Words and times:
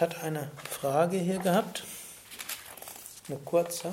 ich 0.00 0.02
hatte 0.02 0.22
eine 0.22 0.50
Frage 0.80 1.18
hier 1.18 1.40
gehabt, 1.40 1.84
eine 3.28 3.36
kurze. 3.40 3.92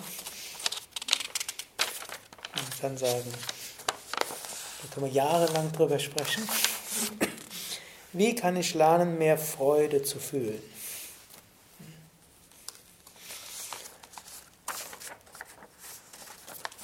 Ich 2.71 2.79
kann 2.79 2.97
sagen, 2.97 3.29
da 4.81 4.93
können 4.93 5.07
wir 5.07 5.11
jahrelang 5.11 5.69
drüber 5.73 5.99
sprechen. 5.99 6.47
Wie 8.13 8.33
kann 8.33 8.55
ich 8.55 8.73
lernen, 8.73 9.17
mehr 9.17 9.37
Freude 9.37 10.01
zu 10.01 10.17
fühlen? 10.17 10.61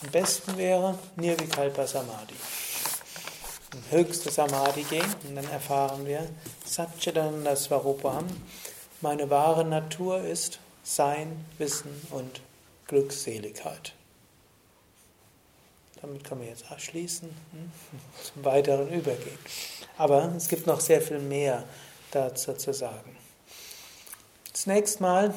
Am 0.04 0.12
besten 0.12 0.58
wäre 0.58 0.99
Nirvikalpa 1.16 1.88
Samadhi. 1.88 2.35
In 3.74 3.98
höchste 3.98 4.30
Samadhi 4.30 4.84
gehen 4.84 5.16
und 5.24 5.38
dann 5.38 5.49
erfahren 5.49 6.05
wir 6.05 6.27
Satchitananda 6.66 7.55
Svarupam. 7.55 8.27
Meine 9.03 9.30
wahre 9.30 9.66
Natur 9.66 10.21
ist 10.21 10.59
Sein, 10.81 11.43
Wissen 11.57 12.07
und 12.12 12.39
Glückseligkeit. 12.88 13.91
Damit 16.02 16.23
kann 16.23 16.38
man 16.38 16.48
jetzt 16.48 16.71
abschließen, 16.71 17.27
hm, 17.27 17.71
zum 18.23 18.45
weiteren 18.45 18.89
übergehen. 18.89 19.38
Aber 19.98 20.34
es 20.38 20.48
gibt 20.48 20.67
noch 20.67 20.79
sehr 20.79 21.02
viel 21.02 21.20
mehr 21.20 21.66
dazu 22.12 22.53
zu 22.53 22.73
sagen. 22.73 23.17
Zunächst 24.53 25.02
mal 25.02 25.34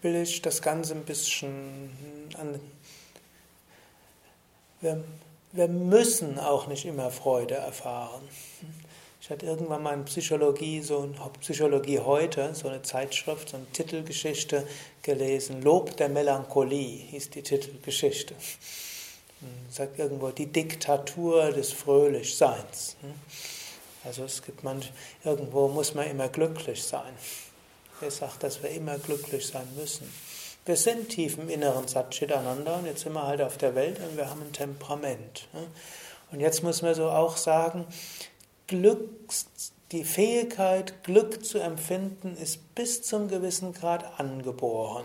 will 0.00 0.16
ich 0.16 0.42
das 0.42 0.62
Ganze 0.62 0.94
ein 0.94 1.04
bisschen 1.04 1.92
an. 2.40 2.58
Wir, 4.80 5.04
wir 5.52 5.68
müssen 5.68 6.40
auch 6.40 6.66
nicht 6.66 6.86
immer 6.86 7.12
Freude 7.12 7.54
erfahren. 7.54 8.28
Ich 9.22 9.30
hatte 9.30 9.46
irgendwann 9.46 9.84
mal 9.84 9.94
in 9.94 10.04
Psychologie, 10.04 10.82
so 10.82 11.04
in 11.04 11.14
Psychologie 11.38 12.00
heute, 12.00 12.56
so 12.56 12.66
eine 12.66 12.82
Zeitschrift, 12.82 13.50
so 13.50 13.56
eine 13.56 13.66
Titelgeschichte 13.66 14.66
gelesen. 15.00 15.62
Lob 15.62 15.96
der 15.96 16.08
Melancholie 16.08 17.04
hieß 17.06 17.30
die 17.30 17.42
Titelgeschichte. 17.42 18.34
Sagt 19.70 20.00
irgendwo 20.00 20.30
die 20.30 20.46
Diktatur 20.46 21.52
des 21.52 21.72
Fröhlichseins. 21.72 22.96
Also 24.04 24.24
es 24.24 24.42
gibt 24.42 24.64
man, 24.64 24.82
irgendwo 25.22 25.68
muss 25.68 25.94
man 25.94 26.08
immer 26.08 26.26
glücklich 26.26 26.82
sein. 26.82 27.14
Wer 28.00 28.10
sagt, 28.10 28.42
dass 28.42 28.60
wir 28.60 28.70
immer 28.70 28.98
glücklich 28.98 29.46
sein 29.46 29.68
müssen? 29.76 30.12
Wir 30.66 30.76
sind 30.76 31.10
tief 31.10 31.38
im 31.38 31.48
inneren 31.48 31.86
Satchitananda 31.86 32.74
und 32.74 32.86
jetzt 32.86 33.02
sind 33.02 33.12
wir 33.12 33.24
halt 33.24 33.40
auf 33.40 33.56
der 33.56 33.76
Welt 33.76 34.00
und 34.00 34.16
wir 34.16 34.28
haben 34.28 34.42
ein 34.42 34.52
Temperament. 34.52 35.46
Und 36.32 36.40
jetzt 36.40 36.64
muss 36.64 36.82
man 36.82 36.94
so 36.96 37.08
auch 37.08 37.36
sagen, 37.36 37.86
Glück, 38.66 39.08
die 39.92 40.04
Fähigkeit, 40.04 41.04
Glück 41.04 41.44
zu 41.44 41.58
empfinden, 41.58 42.36
ist 42.36 42.74
bis 42.74 43.02
zum 43.02 43.28
gewissen 43.28 43.72
Grad 43.72 44.18
angeboren. 44.18 45.04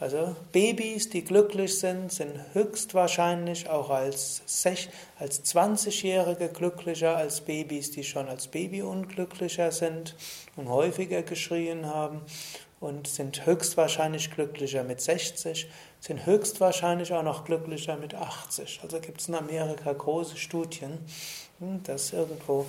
Also 0.00 0.36
Babys, 0.52 1.10
die 1.10 1.24
glücklich 1.24 1.80
sind, 1.80 2.12
sind 2.12 2.38
höchstwahrscheinlich 2.52 3.68
auch 3.68 3.90
als, 3.90 4.42
als 5.18 5.44
20-Jährige 5.44 6.50
glücklicher 6.50 7.16
als 7.16 7.40
Babys, 7.40 7.90
die 7.90 8.04
schon 8.04 8.28
als 8.28 8.46
Baby 8.46 8.82
unglücklicher 8.82 9.72
sind 9.72 10.14
und 10.54 10.68
häufiger 10.68 11.22
geschrien 11.22 11.86
haben 11.86 12.20
und 12.78 13.08
sind 13.08 13.44
höchstwahrscheinlich 13.44 14.30
glücklicher 14.30 14.84
mit 14.84 15.00
60, 15.00 15.68
sind 15.98 16.26
höchstwahrscheinlich 16.26 17.12
auch 17.12 17.24
noch 17.24 17.44
glücklicher 17.44 17.96
mit 17.96 18.14
80. 18.14 18.80
Also 18.84 19.00
gibt 19.00 19.20
es 19.20 19.28
in 19.28 19.34
Amerika 19.34 19.92
große 19.92 20.36
Studien, 20.36 20.98
dass 21.60 22.12
irgendwo, 22.12 22.66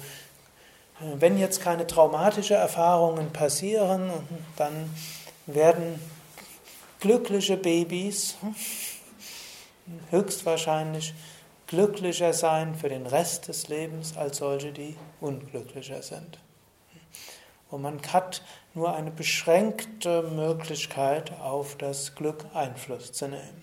äh, 1.00 1.16
wenn 1.16 1.38
jetzt 1.38 1.62
keine 1.62 1.86
traumatischen 1.86 2.56
Erfahrungen 2.56 3.32
passieren, 3.32 4.12
dann 4.56 4.94
werden 5.46 6.00
glückliche 7.00 7.58
Babys 7.58 8.36
hm, 8.42 8.56
höchstwahrscheinlich 10.10 11.14
glücklicher 11.68 12.34
sein 12.34 12.76
für 12.76 12.90
den 12.90 13.06
Rest 13.06 13.48
des 13.48 13.68
Lebens 13.68 14.18
als 14.18 14.38
solche, 14.38 14.72
die 14.72 14.96
unglücklicher 15.22 16.02
sind. 16.02 16.40
Und 17.70 17.84
man 17.84 18.02
hat 18.12 18.42
nur 18.74 18.96
eine 18.96 19.12
beschränkte 19.12 20.24
Möglichkeit, 20.24 21.32
auf 21.40 21.76
das 21.78 22.16
Glück 22.16 22.46
Einfluss 22.56 23.12
zu 23.12 23.28
nehmen. 23.28 23.62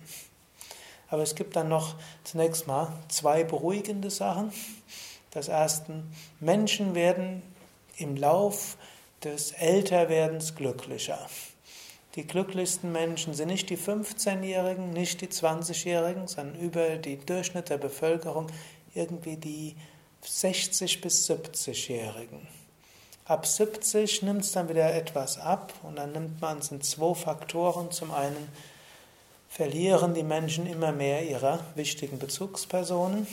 Aber 1.08 1.22
es 1.22 1.34
gibt 1.34 1.56
dann 1.56 1.68
noch 1.68 1.94
zunächst 2.24 2.66
mal 2.66 2.92
zwei 3.08 3.44
beruhigende 3.44 4.10
Sachen. 4.10 4.52
Das 5.30 5.48
erste, 5.48 6.02
Menschen 6.40 6.94
werden 6.94 7.42
im 7.98 8.16
Lauf 8.16 8.76
des 9.22 9.52
Älterwerdens 9.52 10.54
glücklicher. 10.54 11.18
Die 12.14 12.26
glücklichsten 12.26 12.92
Menschen 12.92 13.34
sind 13.34 13.48
nicht 13.48 13.68
die 13.68 13.76
15-Jährigen, 13.76 14.90
nicht 14.90 15.20
die 15.20 15.28
20-Jährigen, 15.28 16.26
sondern 16.26 16.58
über 16.58 16.96
die 16.96 17.18
Durchschnitt 17.18 17.68
der 17.68 17.76
Bevölkerung 17.76 18.46
irgendwie 18.94 19.36
die 19.36 19.76
60- 20.24 21.02
bis 21.02 21.30
70-Jährigen. 21.30 22.48
Ab 23.26 23.46
70 23.46 24.22
nimmt 24.22 24.44
es 24.44 24.52
dann 24.52 24.68
wieder 24.68 24.94
etwas 24.94 25.38
ab 25.38 25.74
und 25.82 25.96
dann 25.96 26.12
nimmt 26.12 26.40
man 26.40 26.58
es 26.58 26.70
in 26.70 26.80
zwei 26.80 27.14
Faktoren. 27.14 27.90
Zum 27.90 28.12
einen 28.12 28.48
verlieren 29.48 30.14
die 30.14 30.22
Menschen 30.22 30.66
immer 30.66 30.92
mehr 30.92 31.28
ihrer 31.28 31.60
wichtigen 31.74 32.18
Bezugspersonen 32.18 33.26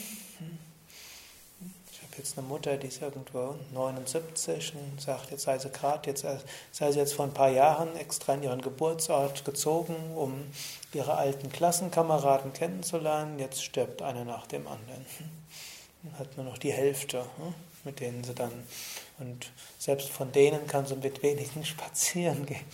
jetzt 2.18 2.38
eine 2.38 2.47
Mutter, 2.47 2.78
die 2.78 2.88
ist 2.88 3.01
irgendwo 3.01 3.56
79 3.74 4.74
und 4.75 5.01
sagt, 5.01 5.31
jetzt 5.31 5.44
sei 5.44 5.57
sie 5.57 5.69
gerade, 5.69 6.09
jetzt 6.09 6.25
sei 6.72 6.91
sie 6.91 7.00
jetzt 7.00 7.13
vor 7.13 7.25
ein 7.25 7.34
paar 7.34 7.50
Jahren 7.50 7.96
extra 7.96 8.34
in 8.34 8.44
ihren 8.44 8.62
Geburtsort 8.62 9.46
gezogen, 9.46 9.96
um 10.16 10.46
ihre 10.94 11.16
alten 11.16 11.51
Klassenkameraden 11.51 12.53
kennenzulernen. 12.53 13.40
Jetzt 13.40 13.63
stirbt 13.63 14.01
einer 14.01 14.25
nach 14.25 14.47
dem 14.47 14.68
anderen. 14.68 15.06
Dann 16.03 16.19
hat 16.19 16.38
man 16.38 16.46
noch 16.46 16.57
die 16.57 16.72
Hälfte, 16.72 17.19
hm, 17.38 17.53
mit 17.84 18.00
denen 18.00 18.24
sie 18.24 18.34
dann, 18.34 18.51
und 19.19 19.51
selbst 19.80 20.09
von 20.09 20.31
denen 20.31 20.68
kann 20.68 20.85
sie 20.85 20.95
mit 20.95 21.24
wenigen 21.24 21.66
spazieren 21.66 22.45
gehen. 22.45 22.66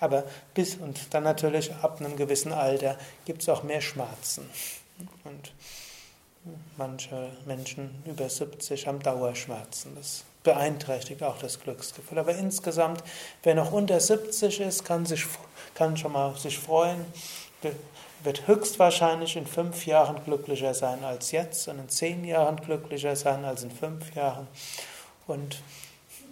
Aber 0.00 0.24
bis, 0.54 0.76
und 0.76 1.12
dann 1.14 1.24
natürlich 1.24 1.72
ab 1.74 2.00
einem 2.00 2.16
gewissen 2.16 2.52
Alter 2.52 2.98
gibt 3.24 3.42
es 3.42 3.48
auch 3.48 3.62
mehr 3.62 3.80
Schmerzen. 3.80 4.48
Und 5.24 5.52
Manche 6.76 7.30
Menschen 7.46 8.02
über 8.04 8.28
70 8.28 8.86
haben 8.86 9.00
Dauerschmerzen. 9.00 9.94
Das 9.96 10.24
beeinträchtigt 10.42 11.22
auch 11.22 11.38
das 11.38 11.60
Glücksgefühl. 11.60 12.18
Aber 12.18 12.34
insgesamt, 12.34 13.02
wer 13.42 13.54
noch 13.54 13.72
unter 13.72 14.00
70 14.00 14.60
ist, 14.60 14.84
kann, 14.84 15.04
sich, 15.04 15.24
kann 15.74 15.96
schon 15.96 16.12
mal 16.12 16.34
sich 16.36 16.58
freuen, 16.58 17.04
wird 18.22 18.46
höchstwahrscheinlich 18.46 19.36
in 19.36 19.46
fünf 19.46 19.86
Jahren 19.86 20.22
glücklicher 20.24 20.74
sein 20.74 21.04
als 21.04 21.32
jetzt 21.32 21.68
und 21.68 21.78
in 21.78 21.88
zehn 21.88 22.24
Jahren 22.24 22.56
glücklicher 22.56 23.14
sein 23.16 23.44
als 23.44 23.62
in 23.62 23.70
fünf 23.70 24.14
Jahren. 24.14 24.46
Und 25.26 25.62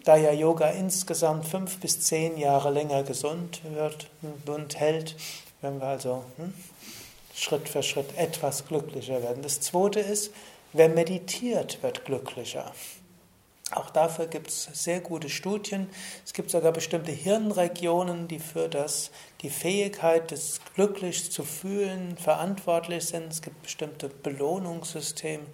da 0.04 0.16
ja 0.16 0.32
Yoga 0.32 0.68
insgesamt 0.68 1.46
fünf 1.46 1.80
bis 1.80 2.00
zehn 2.00 2.38
Jahre 2.38 2.70
länger 2.70 3.02
gesund 3.02 3.60
wird 3.64 4.08
und 4.46 4.78
hält, 4.78 5.16
wenn 5.60 5.80
wir 5.80 5.86
also 5.88 6.24
hm, 6.36 6.54
Schritt 7.36 7.68
für 7.68 7.82
Schritt 7.82 8.16
etwas 8.16 8.66
glücklicher 8.66 9.22
werden. 9.22 9.42
Das 9.42 9.60
zweite 9.60 10.00
ist, 10.00 10.32
wer 10.72 10.88
meditiert, 10.88 11.82
wird 11.82 12.06
glücklicher. 12.06 12.72
Auch 13.72 13.90
dafür 13.90 14.26
gibt 14.26 14.48
es 14.48 14.70
sehr 14.72 15.00
gute 15.00 15.28
Studien. 15.28 15.90
Es 16.24 16.32
gibt 16.32 16.50
sogar 16.50 16.72
bestimmte 16.72 17.12
Hirnregionen, 17.12 18.26
die 18.26 18.38
für 18.38 18.68
das, 18.68 19.10
die 19.42 19.50
Fähigkeit, 19.50 20.32
das 20.32 20.60
glücklich 20.74 21.30
zu 21.30 21.42
fühlen, 21.42 22.16
verantwortlich 22.16 23.04
sind. 23.04 23.30
Es 23.30 23.42
gibt 23.42 23.62
bestimmte 23.62 24.08
Belohnungssysteme, 24.08 25.44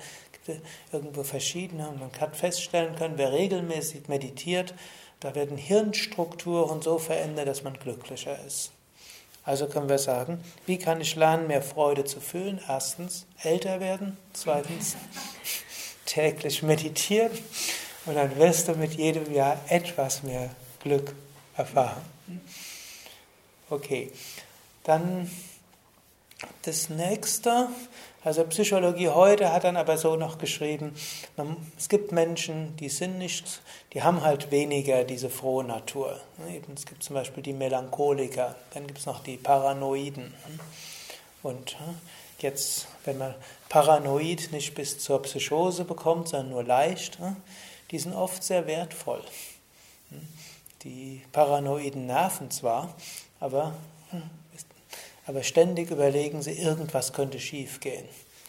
irgendwo 0.92 1.24
verschiedene. 1.24 1.88
Und 1.88 2.00
man 2.00 2.12
hat 2.20 2.36
feststellen 2.36 2.94
können, 2.94 3.16
wer 3.16 3.32
regelmäßig 3.32 4.08
meditiert, 4.08 4.74
da 5.18 5.34
werden 5.34 5.56
Hirnstrukturen 5.56 6.80
so 6.80 6.98
verändert, 6.98 7.48
dass 7.48 7.64
man 7.64 7.74
glücklicher 7.74 8.38
ist. 8.46 8.72
Also 9.44 9.66
können 9.66 9.88
wir 9.88 9.98
sagen, 9.98 10.42
wie 10.66 10.78
kann 10.78 11.00
ich 11.00 11.16
lernen, 11.16 11.48
mehr 11.48 11.62
Freude 11.62 12.04
zu 12.04 12.20
fühlen? 12.20 12.60
Erstens, 12.68 13.26
älter 13.42 13.80
werden. 13.80 14.16
Zweitens, 14.32 14.96
täglich 16.06 16.62
meditieren. 16.62 17.32
Und 18.06 18.14
dann 18.14 18.36
wirst 18.36 18.68
du 18.68 18.74
mit 18.74 18.94
jedem 18.94 19.32
Jahr 19.32 19.58
etwas 19.68 20.22
mehr 20.22 20.50
Glück 20.80 21.14
erfahren. 21.56 22.02
Okay, 23.70 24.12
dann 24.84 25.30
das 26.62 26.88
nächste, 26.88 27.68
also 28.24 28.44
Psychologie 28.44 29.08
heute 29.08 29.52
hat 29.52 29.64
dann 29.64 29.76
aber 29.76 29.98
so 29.98 30.16
noch 30.16 30.38
geschrieben, 30.38 30.94
es 31.76 31.88
gibt 31.88 32.12
Menschen, 32.12 32.76
die 32.76 32.88
sind 32.88 33.18
nicht, 33.18 33.62
die 33.92 34.02
haben 34.02 34.22
halt 34.22 34.50
weniger 34.50 35.04
diese 35.04 35.28
frohe 35.28 35.64
Natur. 35.64 36.20
Es 36.74 36.86
gibt 36.86 37.02
zum 37.02 37.14
Beispiel 37.14 37.42
die 37.42 37.52
Melancholiker, 37.52 38.54
dann 38.74 38.86
gibt 38.86 39.00
es 39.00 39.06
noch 39.06 39.22
die 39.22 39.36
Paranoiden. 39.36 40.32
Und 41.42 41.76
jetzt, 42.38 42.86
wenn 43.04 43.18
man 43.18 43.34
Paranoid 43.68 44.50
nicht 44.52 44.74
bis 44.74 44.98
zur 44.98 45.22
Psychose 45.22 45.84
bekommt, 45.84 46.28
sondern 46.28 46.50
nur 46.50 46.64
leicht, 46.64 47.18
die 47.90 47.98
sind 47.98 48.14
oft 48.14 48.44
sehr 48.44 48.66
wertvoll. 48.66 49.22
Die 50.84 51.22
Paranoiden 51.32 52.06
nerven 52.06 52.50
zwar, 52.50 52.94
aber, 53.40 53.74
aber 55.26 55.42
ständig 55.42 55.90
überlegen 55.90 56.42
sie, 56.42 56.52
irgendwas 56.52 57.12
könnte 57.12 57.38
schief 57.38 57.80
gehen. 57.80 58.04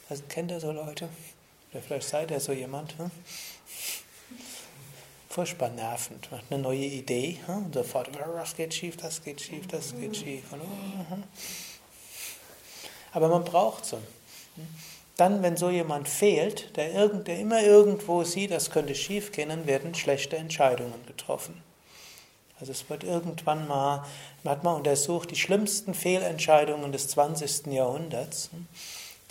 Also, 0.10 0.24
kennt 0.28 0.52
ihr 0.52 0.60
so 0.60 0.72
Leute? 0.72 1.10
Oder 1.72 1.82
vielleicht 1.82 2.10
seid 2.10 2.32
ihr 2.32 2.40
so 2.40 2.52
jemand. 2.52 2.98
Hm? 2.98 3.12
Furchtbar 5.30 5.70
nervend. 5.70 6.30
Man 6.30 6.42
hat 6.42 6.52
eine 6.52 6.62
neue 6.62 6.86
Idee 6.86 7.40
hm? 7.46 7.66
und 7.66 7.74
sofort, 7.74 8.10
das 8.16 8.56
geht 8.56 8.74
schief, 8.74 8.98
das 8.98 9.24
geht 9.24 9.42
schief, 9.42 9.68
das 9.68 9.96
geht 9.96 10.16
schief. 10.16 10.44
Und, 10.52 10.62
uh, 10.62 11.18
aber 13.14 13.30
man 13.30 13.44
braucht 13.44 13.86
so. 13.86 14.00
Dann, 15.18 15.44
wenn 15.44 15.58
so 15.58 15.70
jemand 15.70 16.10
fehlt, 16.10 16.76
der, 16.76 16.92
irgend, 16.92 17.28
der 17.28 17.40
immer 17.40 17.62
irgendwo 17.62 18.24
sieht, 18.24 18.52
das 18.52 18.72
könnte 18.72 18.96
schief 18.96 19.32
gehen, 19.32 19.50
dann 19.50 19.68
werden 19.68 19.94
schlechte 19.94 20.38
Entscheidungen 20.38 21.06
getroffen. 21.06 21.62
Also 22.64 22.72
es 22.72 22.90
wird 22.90 23.04
irgendwann 23.04 23.68
mal, 23.68 24.06
man 24.44 24.54
hat 24.54 24.64
mal 24.64 24.72
untersucht, 24.72 25.32
die 25.32 25.36
schlimmsten 25.36 25.94
Fehlentscheidungen 25.94 26.94
des 26.94 27.10
20. 27.10 27.68
Jahrhunderts, 27.68 28.52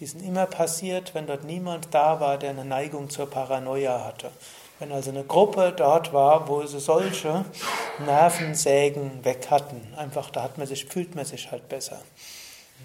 die 0.00 0.04
sind 0.04 0.22
immer 0.22 0.44
passiert, 0.44 1.14
wenn 1.14 1.26
dort 1.26 1.42
niemand 1.44 1.88
da 1.92 2.20
war, 2.20 2.36
der 2.36 2.50
eine 2.50 2.66
Neigung 2.66 3.08
zur 3.08 3.30
Paranoia 3.30 4.04
hatte. 4.04 4.30
Wenn 4.78 4.92
also 4.92 5.08
eine 5.08 5.24
Gruppe 5.24 5.72
dort 5.74 6.12
war, 6.12 6.46
wo 6.46 6.66
sie 6.66 6.78
solche 6.78 7.46
Nervensägen 8.04 9.24
weg 9.24 9.46
hatten, 9.48 9.80
einfach 9.96 10.28
da 10.28 10.42
hat 10.42 10.58
man 10.58 10.66
sich, 10.66 10.84
fühlt 10.84 11.14
man 11.14 11.24
sich 11.24 11.50
halt 11.50 11.70
besser. 11.70 12.00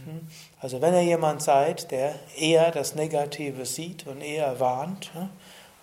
Hm? 0.05 0.29
Also 0.61 0.81
wenn 0.81 0.94
ihr 0.94 1.03
jemand 1.03 1.41
seid, 1.41 1.91
der 1.91 2.15
eher 2.38 2.71
das 2.71 2.95
Negative 2.95 3.65
sieht 3.65 4.07
und 4.07 4.21
eher 4.21 4.61
warnt? 4.61 5.11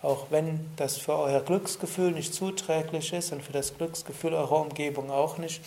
Auch 0.04 0.26
wenn 0.30 0.70
das 0.76 0.98
für 0.98 1.14
euer 1.14 1.40
Glücksgefühl 1.40 2.12
nicht 2.12 2.34
zuträglich 2.34 3.12
ist 3.12 3.32
und 3.32 3.42
für 3.42 3.52
das 3.52 3.76
Glücksgefühl 3.76 4.34
eurer 4.34 4.60
Umgebung 4.60 5.10
auch 5.10 5.38
nicht, 5.38 5.62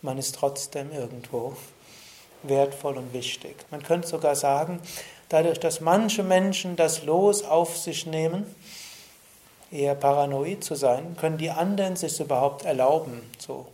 man 0.00 0.16
ist 0.16 0.36
trotzdem 0.36 0.92
irgendwo 0.92 1.56
wertvoll 2.42 2.96
und 2.96 3.12
wichtig. 3.12 3.56
Man 3.70 3.82
könnte 3.82 4.08
sogar 4.08 4.36
sagen, 4.36 4.80
dadurch, 5.28 5.58
dass 5.58 5.80
manche 5.80 6.22
Menschen 6.22 6.76
das 6.76 7.04
Los 7.04 7.42
auf 7.42 7.76
sich 7.76 8.06
nehmen, 8.06 8.46
eher 9.70 9.94
paranoid 9.94 10.64
zu 10.64 10.74
sein, 10.74 11.16
können 11.18 11.38
die 11.38 11.50
anderen 11.50 11.96
sich 11.96 12.18
überhaupt 12.20 12.64
erlauben, 12.64 13.20
so 13.38 13.66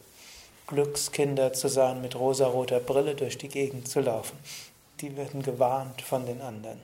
Glückskinder 0.66 1.52
zu 1.52 1.68
sein, 1.68 2.00
mit 2.00 2.16
rosaroter 2.16 2.80
Brille 2.80 3.14
durch 3.14 3.38
die 3.38 3.48
Gegend 3.48 3.88
zu 3.88 4.00
laufen. 4.00 4.36
Die 5.00 5.16
werden 5.16 5.42
gewarnt 5.42 6.02
von 6.02 6.26
den 6.26 6.40
anderen. 6.40 6.80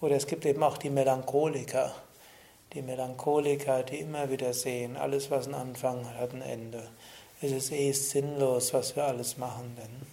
Oder 0.00 0.16
es 0.16 0.26
gibt 0.26 0.44
eben 0.46 0.62
auch 0.62 0.78
die 0.78 0.90
Melancholiker. 0.90 1.94
Die 2.74 2.82
Melancholiker, 2.82 3.82
die 3.82 3.98
immer 3.98 4.30
wieder 4.30 4.54
sehen, 4.54 4.96
alles, 4.96 5.30
was 5.30 5.46
einen 5.46 5.54
Anfang 5.54 6.06
hat, 6.06 6.16
hat 6.16 6.32
ein 6.32 6.42
Ende. 6.42 6.88
Es 7.42 7.52
ist 7.52 7.72
eh 7.72 7.92
sinnlos, 7.92 8.72
was 8.72 8.96
wir 8.96 9.04
alles 9.04 9.36
machen, 9.36 9.76
denn 9.76 10.06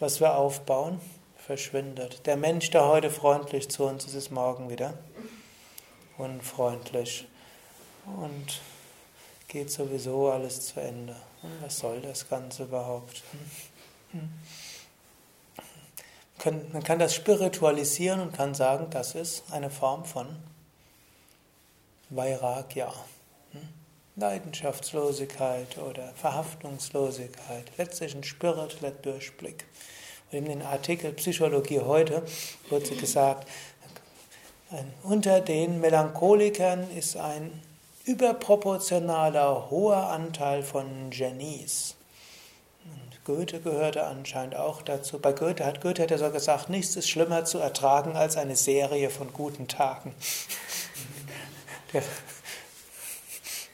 was 0.00 0.20
wir 0.20 0.36
aufbauen, 0.36 1.00
verschwindet. 1.38 2.26
Der 2.26 2.36
Mensch, 2.36 2.70
der 2.70 2.86
heute 2.86 3.10
freundlich 3.10 3.70
zu 3.70 3.84
uns 3.84 4.04
ist, 4.04 4.14
ist 4.14 4.30
morgen 4.30 4.68
wieder 4.70 4.94
unfreundlich. 6.18 7.26
Und 8.06 8.60
geht 9.48 9.70
sowieso 9.70 10.30
alles 10.30 10.66
zu 10.66 10.80
Ende. 10.80 11.16
Was 11.62 11.78
soll 11.78 12.00
das 12.00 12.28
Ganze 12.28 12.64
überhaupt? 12.64 13.22
Man 16.44 16.82
kann 16.82 16.98
das 16.98 17.14
spiritualisieren 17.14 18.20
und 18.20 18.34
kann 18.34 18.54
sagen, 18.54 18.88
das 18.90 19.14
ist 19.14 19.44
eine 19.50 19.70
Form 19.70 20.04
von 20.04 20.26
Vairagya. 22.10 22.92
Leidenschaftslosigkeit 24.16 25.76
oder 25.78 26.12
Verhaftungslosigkeit, 26.14 27.72
letztlich 27.76 28.14
ein 28.14 28.22
spiritueller 28.22 28.92
Durchblick. 28.92 29.64
Und 30.30 30.38
in 30.38 30.44
den 30.44 30.62
Artikel 30.62 31.12
Psychologie 31.12 31.80
heute 31.80 32.22
wurde 32.70 32.94
gesagt, 32.94 33.48
unter 35.02 35.40
den 35.40 35.80
Melancholikern 35.80 36.88
ist 36.96 37.16
ein 37.16 37.60
überproportionaler 38.04 39.70
hoher 39.70 40.08
Anteil 40.08 40.62
von 40.62 41.10
Genies. 41.10 41.96
Und 42.84 43.24
Goethe 43.24 43.60
gehörte 43.60 44.04
anscheinend 44.04 44.56
auch 44.56 44.82
dazu. 44.82 45.18
Bei 45.18 45.32
Goethe 45.32 45.64
hat 45.64 45.80
Goethe 45.80 46.06
ja 46.08 46.18
so 46.18 46.30
gesagt, 46.30 46.68
nichts 46.68 46.94
ist 46.96 47.08
schlimmer 47.08 47.44
zu 47.44 47.58
ertragen 47.58 48.14
als 48.14 48.36
eine 48.36 48.56
Serie 48.56 49.10
von 49.10 49.32
guten 49.32 49.66
Tagen. 49.66 50.14
Der, 51.94 52.02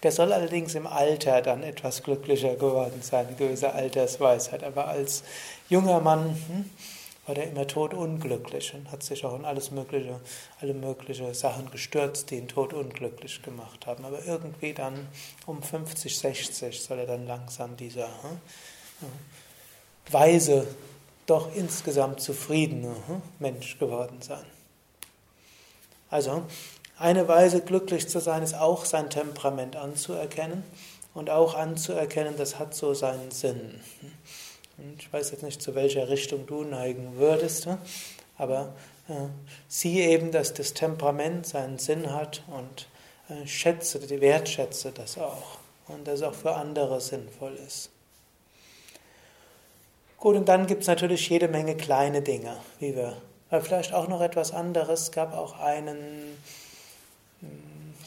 der 0.02 0.12
soll 0.12 0.32
allerdings 0.32 0.74
im 0.74 0.86
Alter 0.86 1.42
dann 1.42 1.62
etwas 1.62 2.02
glücklicher 2.02 2.54
geworden 2.54 3.02
sein, 3.02 3.26
eine 3.26 3.36
gewisse 3.36 3.72
Altersweisheit. 3.72 4.62
Aber 4.62 4.88
als 4.88 5.24
junger 5.68 6.00
Mann 6.00 6.36
hm, 6.48 6.70
war 7.26 7.34
der 7.34 7.48
immer 7.48 7.66
todunglücklich 7.66 8.74
und 8.74 8.90
hat 8.90 9.02
sich 9.02 9.24
auch 9.24 9.36
in 9.36 9.44
alles 9.44 9.70
mögliche, 9.70 10.20
alle 10.60 10.74
möglichen 10.74 11.32
Sachen 11.34 11.70
gestürzt, 11.70 12.30
die 12.30 12.36
ihn 12.36 12.48
todunglücklich 12.48 13.42
gemacht 13.42 13.86
haben. 13.86 14.04
Aber 14.04 14.24
irgendwie 14.24 14.72
dann 14.72 15.08
um 15.46 15.62
50, 15.62 16.18
60 16.18 16.80
soll 16.80 17.00
er 17.00 17.06
dann 17.06 17.26
langsam 17.26 17.76
dieser 17.76 18.06
hm, 18.06 18.40
weise, 20.10 20.66
doch 21.26 21.54
insgesamt 21.54 22.20
zufriedene 22.20 22.96
hm, 23.06 23.22
Mensch 23.38 23.78
geworden 23.78 24.20
sein. 24.22 24.44
Also, 26.08 26.42
eine 27.00 27.26
Weise 27.28 27.62
glücklich 27.62 28.08
zu 28.08 28.20
sein 28.20 28.42
ist 28.42 28.54
auch 28.54 28.84
sein 28.84 29.08
Temperament 29.08 29.74
anzuerkennen 29.74 30.62
und 31.14 31.30
auch 31.30 31.54
anzuerkennen, 31.54 32.34
das 32.36 32.58
hat 32.58 32.74
so 32.74 32.92
seinen 32.92 33.30
Sinn. 33.30 33.80
Ich 34.98 35.10
weiß 35.10 35.30
jetzt 35.30 35.42
nicht, 35.42 35.62
zu 35.62 35.74
welcher 35.74 36.08
Richtung 36.10 36.46
du 36.46 36.62
neigen 36.62 37.16
würdest, 37.16 37.68
aber 38.36 38.74
äh, 39.08 39.14
sieh 39.66 40.00
eben, 40.00 40.30
dass 40.30 40.52
das 40.52 40.74
Temperament 40.74 41.46
seinen 41.46 41.78
Sinn 41.78 42.12
hat 42.12 42.42
und 42.48 42.86
äh, 43.28 43.46
schätze, 43.46 44.08
wertschätze 44.20 44.92
das 44.92 45.16
auch 45.16 45.58
und 45.88 46.06
das 46.06 46.22
auch 46.22 46.34
für 46.34 46.54
andere 46.54 47.00
sinnvoll 47.00 47.58
ist. 47.66 47.90
Gut, 50.18 50.36
und 50.36 50.50
dann 50.50 50.66
gibt 50.66 50.82
es 50.82 50.88
natürlich 50.88 51.30
jede 51.30 51.48
Menge 51.48 51.76
kleine 51.76 52.20
Dinge, 52.20 52.58
wie 52.78 52.94
wir, 52.94 53.16
weil 53.48 53.62
vielleicht 53.62 53.94
auch 53.94 54.06
noch 54.06 54.20
etwas 54.20 54.52
anderes, 54.52 55.04
es 55.04 55.12
gab 55.12 55.34
auch 55.34 55.58
einen 55.58 55.96
hm, 55.96 56.36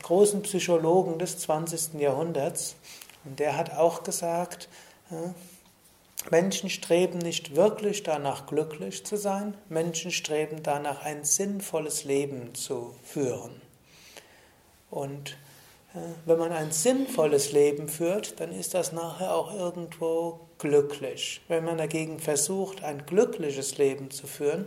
großen 0.01 0.41
Psychologen 0.43 1.19
des 1.19 1.39
20. 1.39 1.95
Jahrhunderts 1.99 2.75
und 3.25 3.39
der 3.39 3.57
hat 3.57 3.71
auch 3.71 4.03
gesagt, 4.03 4.67
Menschen 6.31 6.69
streben 6.69 7.19
nicht 7.19 7.55
wirklich 7.55 8.03
danach, 8.03 8.45
glücklich 8.45 9.05
zu 9.05 9.17
sein. 9.17 9.55
Menschen 9.69 10.11
streben 10.11 10.63
danach, 10.63 11.03
ein 11.03 11.23
sinnvolles 11.23 12.05
Leben 12.05 12.55
zu 12.55 12.95
führen. 13.03 13.61
Und 14.89 15.37
äh, 15.93 15.99
wenn 16.25 16.39
man 16.39 16.51
ein 16.51 16.71
sinnvolles 16.71 17.51
Leben 17.51 17.89
führt, 17.89 18.39
dann 18.39 18.51
ist 18.51 18.73
das 18.73 18.93
nachher 18.93 19.35
auch 19.35 19.53
irgendwo 19.53 20.39
glücklich. 20.59 21.41
Wenn 21.47 21.65
man 21.65 21.77
dagegen 21.77 22.19
versucht, 22.19 22.83
ein 22.83 23.05
glückliches 23.05 23.77
Leben 23.77 24.09
zu 24.11 24.27
führen, 24.27 24.65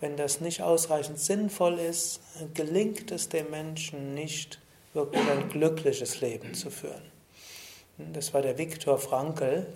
wenn 0.00 0.16
das 0.16 0.40
nicht 0.40 0.62
ausreichend 0.62 1.18
sinnvoll 1.18 1.78
ist, 1.78 2.20
gelingt 2.54 3.10
es 3.10 3.28
dem 3.28 3.50
Menschen 3.50 4.14
nicht, 4.14 4.60
wirklich 4.94 5.28
ein 5.28 5.48
glückliches 5.48 6.20
Leben 6.20 6.54
zu 6.54 6.70
führen. 6.70 7.02
Das 8.12 8.32
war 8.32 8.42
der 8.42 8.58
Viktor 8.58 8.98
Frankl, 8.98 9.66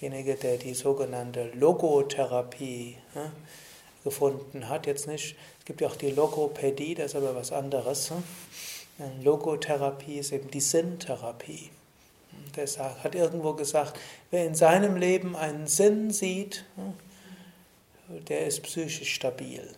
derjenige, 0.00 0.34
der 0.34 0.56
die 0.56 0.74
sogenannte 0.74 1.50
Logotherapie 1.54 2.96
gefunden 4.02 4.68
hat. 4.68 4.86
Jetzt 4.86 5.06
nicht, 5.06 5.36
es 5.60 5.64
gibt 5.64 5.80
ja 5.80 5.88
auch 5.88 5.96
die 5.96 6.10
Logopädie, 6.10 6.94
das 6.94 7.12
ist 7.12 7.16
aber 7.16 7.34
was 7.34 7.52
anderes. 7.52 8.12
Logotherapie 9.22 10.18
ist 10.18 10.32
eben 10.32 10.50
die 10.50 10.60
Sinntherapie. 10.60 11.70
Der 12.56 12.66
hat 13.04 13.14
irgendwo 13.14 13.52
gesagt, 13.54 13.98
wer 14.30 14.46
in 14.46 14.54
seinem 14.54 14.96
Leben 14.96 15.36
einen 15.36 15.68
Sinn 15.68 16.10
sieht, 16.10 16.64
der 18.28 18.46
ist 18.46 18.62
psychisch 18.62 19.14
stabil. 19.14 19.68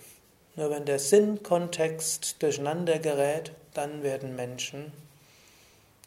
Nur 0.56 0.70
wenn 0.70 0.84
der 0.84 0.98
Sinnkontext 0.98 2.42
durcheinander 2.42 2.98
gerät, 2.98 3.52
dann 3.74 4.02
werden 4.02 4.36
Menschen 4.36 4.92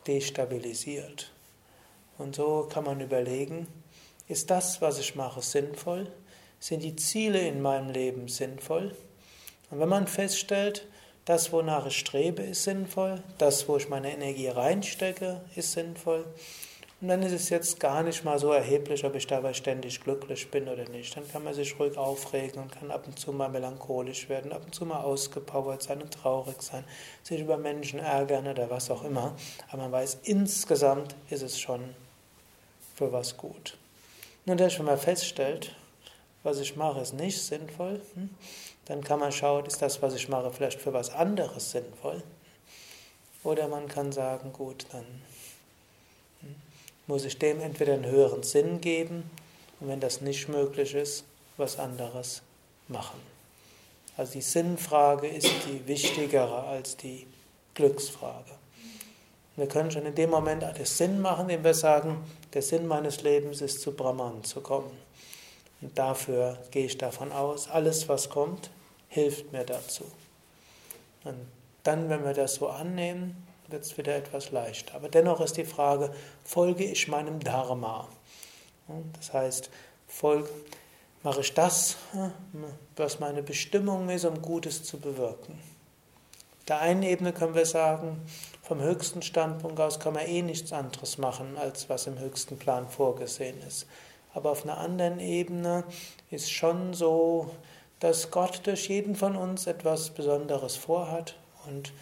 destabilisiert. 0.07 1.31
Und 2.17 2.35
so 2.35 2.67
kann 2.71 2.83
man 2.83 3.01
überlegen, 3.01 3.67
ist 4.27 4.49
das, 4.49 4.81
was 4.81 4.99
ich 4.99 5.15
mache, 5.15 5.41
sinnvoll? 5.41 6.11
Sind 6.59 6.83
die 6.83 6.95
Ziele 6.95 7.39
in 7.39 7.61
meinem 7.61 7.89
Leben 7.89 8.27
sinnvoll? 8.27 8.95
Und 9.69 9.79
wenn 9.79 9.89
man 9.89 10.07
feststellt, 10.07 10.87
das, 11.25 11.51
wonach 11.51 11.87
ich 11.87 11.97
strebe, 11.97 12.43
ist 12.43 12.63
sinnvoll, 12.63 13.21
das, 13.39 13.67
wo 13.67 13.77
ich 13.77 13.89
meine 13.89 14.13
Energie 14.13 14.47
reinstecke, 14.47 15.41
ist 15.55 15.71
sinnvoll, 15.71 16.25
Und 17.01 17.09
dann 17.09 17.21
ist 17.21 17.33
es 17.33 17.49
jetzt 17.49 17.79
gar 17.79 18.03
nicht 18.03 18.23
mal 18.23 18.39
so 18.39 18.51
erheblich, 18.51 19.03
ob 19.03 19.15
ich 19.15 19.27
dabei 19.27 19.53
ständig 19.53 20.01
glücklich 20.01 20.49
bin 20.49 20.69
oder 20.69 20.87
nicht. 20.87 21.15
Dann 21.15 21.27
kann 21.29 21.43
man 21.43 21.53
sich 21.53 21.77
ruhig 21.77 21.97
aufregen 21.97 22.61
und 22.61 22.71
kann 22.71 22.89
ab 22.89 23.05
und 23.05 23.19
zu 23.19 23.33
mal 23.33 23.49
melancholisch 23.49 24.29
werden, 24.29 24.53
ab 24.53 24.63
und 24.65 24.73
zu 24.73 24.85
mal 24.85 25.01
ausgepowert 25.01 25.83
sein 25.83 26.01
und 26.01 26.13
traurig 26.13 26.61
sein, 26.61 26.85
sich 27.21 27.41
über 27.41 27.57
Menschen 27.57 27.99
ärgern 27.99 28.47
oder 28.47 28.69
was 28.69 28.89
auch 28.89 29.03
immer. 29.03 29.35
Aber 29.69 29.83
man 29.83 29.91
weiß, 29.91 30.19
insgesamt 30.23 31.15
ist 31.29 31.43
es 31.43 31.59
schon 31.59 31.93
für 32.95 33.11
was 33.11 33.35
gut. 33.35 33.77
Nun, 34.45 34.57
wenn 34.57 34.85
man 34.85 34.97
feststellt, 34.97 35.75
was 36.43 36.59
ich 36.59 36.75
mache, 36.77 37.01
ist 37.01 37.13
nicht 37.13 37.41
sinnvoll, 37.41 37.99
hm, 38.13 38.29
dann 38.85 39.03
kann 39.03 39.19
man 39.19 39.31
schauen, 39.31 39.65
ist 39.65 39.81
das, 39.81 40.01
was 40.01 40.13
ich 40.13 40.29
mache, 40.29 40.51
vielleicht 40.53 40.79
für 40.79 40.93
was 40.93 41.09
anderes 41.09 41.71
sinnvoll. 41.71 42.23
Oder 43.43 43.67
man 43.67 43.87
kann 43.87 44.11
sagen, 44.11 44.53
gut, 44.53 44.85
dann 44.91 45.05
muss 47.07 47.25
ich 47.25 47.37
dem 47.37 47.61
entweder 47.61 47.93
einen 47.93 48.05
höheren 48.05 48.43
Sinn 48.43 48.81
geben 48.81 49.29
und 49.79 49.87
wenn 49.89 49.99
das 49.99 50.21
nicht 50.21 50.49
möglich 50.49 50.95
ist, 50.95 51.25
was 51.57 51.77
anderes 51.77 52.41
machen. 52.87 53.19
Also 54.17 54.33
die 54.33 54.41
Sinnfrage 54.41 55.27
ist 55.27 55.51
die 55.67 55.85
wichtigere 55.87 56.63
als 56.63 56.97
die 56.97 57.27
Glücksfrage. 57.73 58.51
Wir 59.57 59.67
können 59.67 59.91
schon 59.91 60.05
in 60.05 60.15
dem 60.15 60.29
Moment 60.29 60.63
alles 60.63 60.97
Sinn 60.97 61.21
machen, 61.21 61.49
indem 61.49 61.63
wir 61.63 61.73
sagen, 61.73 62.23
der 62.53 62.61
Sinn 62.61 62.87
meines 62.87 63.21
Lebens 63.21 63.61
ist 63.61 63.81
zu 63.81 63.93
Brahman 63.93 64.43
zu 64.43 64.61
kommen. 64.61 64.91
Und 65.81 65.97
dafür 65.97 66.57
gehe 66.71 66.85
ich 66.85 66.97
davon 66.97 67.31
aus, 67.31 67.69
alles 67.69 68.09
was 68.09 68.29
kommt, 68.29 68.69
hilft 69.07 69.51
mir 69.51 69.63
dazu. 69.63 70.05
Und 71.23 71.47
dann, 71.83 72.09
wenn 72.09 72.23
wir 72.23 72.33
das 72.33 72.55
so 72.55 72.67
annehmen, 72.67 73.45
wird 73.69 73.83
es 73.83 73.97
wieder 73.97 74.15
etwas 74.15 74.51
leichter. 74.51 74.95
Aber 74.95 75.09
dennoch 75.09 75.41
ist 75.41 75.57
die 75.57 75.65
Frage, 75.65 76.11
folge 76.43 76.83
ich 76.83 77.07
meinem 77.07 77.39
Dharma? 77.39 78.07
Das 79.13 79.33
heißt, 79.33 79.69
folge, 80.07 80.49
mache 81.23 81.41
ich 81.41 81.53
das, 81.53 81.97
was 82.95 83.19
meine 83.19 83.41
Bestimmung 83.41 84.09
ist, 84.09 84.25
um 84.25 84.41
Gutes 84.41 84.83
zu 84.83 84.99
bewirken. 84.99 85.59
Auf 86.59 86.65
der 86.67 86.81
einen 86.81 87.03
Ebene 87.03 87.33
können 87.33 87.55
wir 87.55 87.65
sagen, 87.65 88.21
vom 88.61 88.79
höchsten 88.81 89.21
Standpunkt 89.21 89.79
aus 89.79 89.99
kann 89.99 90.13
man 90.13 90.25
eh 90.25 90.41
nichts 90.41 90.73
anderes 90.73 91.17
machen, 91.17 91.57
als 91.57 91.89
was 91.89 92.07
im 92.07 92.19
höchsten 92.19 92.57
Plan 92.57 92.87
vorgesehen 92.87 93.61
ist. 93.67 93.87
Aber 94.33 94.51
auf 94.51 94.63
einer 94.63 94.77
anderen 94.77 95.19
Ebene 95.19 95.83
ist 96.29 96.51
schon 96.51 96.93
so, 96.93 97.51
dass 97.99 98.31
Gott 98.31 98.61
durch 98.65 98.89
jeden 98.89 99.15
von 99.15 99.35
uns 99.35 99.65
etwas 99.67 100.09
Besonderes 100.09 100.75
vorhat. 100.75 101.35
Und 101.67 101.93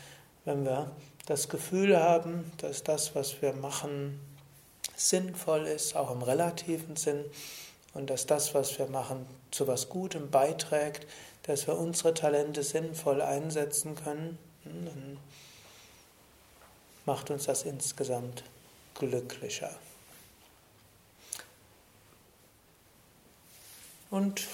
wenn 0.43 0.65
wir 0.65 0.91
das 1.25 1.49
Gefühl 1.49 1.97
haben, 1.97 2.51
dass 2.57 2.83
das, 2.83 3.15
was 3.15 3.41
wir 3.41 3.53
machen, 3.53 4.19
sinnvoll 4.95 5.67
ist, 5.67 5.95
auch 5.95 6.11
im 6.11 6.21
relativen 6.21 6.95
Sinn, 6.95 7.23
und 7.93 8.09
dass 8.09 8.25
das, 8.25 8.55
was 8.55 8.79
wir 8.79 8.87
machen, 8.87 9.25
zu 9.51 9.67
was 9.67 9.89
Gutem 9.89 10.31
beiträgt, 10.31 11.07
dass 11.43 11.67
wir 11.67 11.77
unsere 11.77 12.13
Talente 12.13 12.63
sinnvoll 12.63 13.21
einsetzen 13.21 13.95
können, 13.95 14.37
hm, 14.63 14.85
dann 14.85 15.17
macht 17.05 17.29
uns 17.29 17.45
das 17.45 17.63
insgesamt 17.63 18.43
glücklicher. 18.95 19.75
Und 24.09 24.47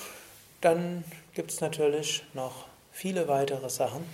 dann 0.62 1.04
gibt 1.34 1.52
es 1.52 1.62
natürlich 1.62 2.24
noch 2.34 2.66
viele 2.92 3.28
weitere 3.28 3.70
Sachen. 3.70 4.06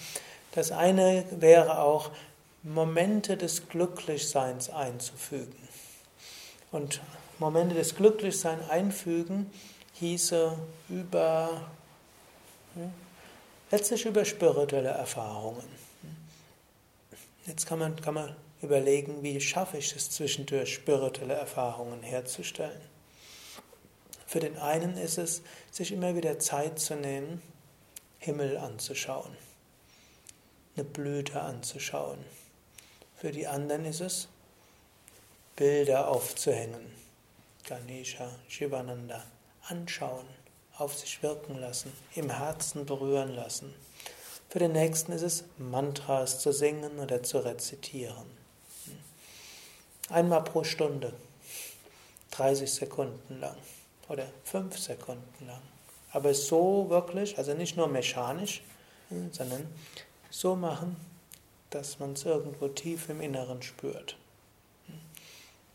Das 0.52 0.72
eine 0.72 1.26
wäre 1.32 1.80
auch, 1.80 2.12
Momente 2.66 3.38
des 3.38 3.70
Glücklichseins 3.70 4.72
einzufügen. 4.72 5.56
Und 6.72 7.00
Momente 7.38 7.76
des 7.76 7.96
Glücklichseins 7.96 8.68
einfügen 8.70 9.52
hieße 9.94 10.58
über, 10.90 11.70
letztlich 13.70 14.08
über 14.08 14.26
spirituelle 14.26 14.90
Erfahrungen. 14.90 15.64
Jetzt 17.46 17.68
kann 17.68 17.78
man, 17.78 18.02
kann 18.02 18.16
man 18.16 18.36
überlegen, 18.64 19.22
wie 19.22 19.40
schaffe 19.40 19.78
ich 19.78 19.96
es 19.96 20.10
zwischendurch, 20.10 20.74
spirituelle 20.74 21.36
Erfahrungen 21.36 22.02
herzustellen. 22.02 22.82
Für 24.26 24.40
den 24.40 24.58
einen 24.58 24.98
ist 24.98 25.20
es, 25.20 25.44
sich 25.70 25.92
immer 25.92 26.16
wieder 26.16 26.40
Zeit 26.40 26.80
zu 26.80 26.96
nehmen, 26.96 27.44
Himmel 28.18 28.58
anzuschauen, 28.58 29.38
eine 30.76 30.84
Blüte 30.84 31.40
anzuschauen 31.40 32.26
für 33.18 33.32
die 33.32 33.48
anderen 33.48 33.86
ist 33.86 34.02
es, 34.02 34.28
Bilder 35.56 36.10
aufzuhängen. 36.10 36.94
Ganesha, 37.68 38.30
Shivananda, 38.48 39.24
anschauen, 39.68 40.28
auf 40.78 40.96
sich 40.96 41.24
wirken 41.24 41.60
lassen, 41.60 41.92
im 42.14 42.30
Herzen 42.30 42.86
berühren 42.86 43.34
lassen. 43.34 43.74
Für 44.50 44.60
den 44.60 44.74
nächsten 44.74 45.12
ist 45.12 45.24
es, 45.24 45.44
Mantras 45.58 46.40
zu 46.40 46.52
singen 46.52 47.00
oder 47.00 47.24
zu 47.24 47.40
rezitieren. 47.40 48.26
Einmal 50.10 50.44
pro 50.44 50.64
Stunde, 50.64 51.14
30 52.32 52.72
Sekunden 52.72 53.40
lang 53.40 53.58
oder 54.08 54.28
5 54.44 54.78
Sekunden 54.78 55.48
lang. 55.48 55.62
Aber 56.12 56.34
so 56.34 56.90
wirklich, 56.90 57.38
also 57.38 57.54
nicht 57.54 57.76
nur 57.76 57.88
mechanisch, 57.88 58.62
sondern 59.32 59.68
so 60.30 60.56
machen, 60.56 60.96
dass 61.76 62.00
man 62.00 62.14
es 62.14 62.24
irgendwo 62.24 62.70
tief 62.70 63.10
im 63.10 63.20
Inneren 63.20 63.62
spürt. 63.62 64.16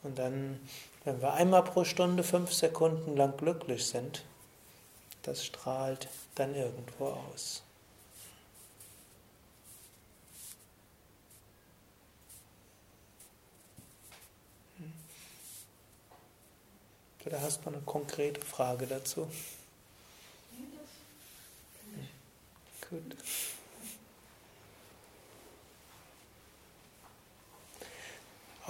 Und 0.02 0.19
dann, 0.19 0.59
wenn 1.04 1.21
wir 1.21 1.35
einmal 1.35 1.62
pro 1.62 1.85
Stunde 1.85 2.25
fünf 2.25 2.54
Sekunden 2.54 3.19
lang 3.19 3.37
glücklich 3.37 3.87
sind, 3.87 4.25
das 5.23 5.45
strahlt 5.45 6.09
dann 6.37 6.54
irgendwo 6.54 7.09
aus. 7.09 7.62
Oder 17.26 17.42
hast 17.42 17.66
du 17.66 17.69
eine 17.69 17.80
konkrete 17.83 18.40
Frage 18.40 18.87
dazu? 18.87 19.30
Gut. 22.88 23.16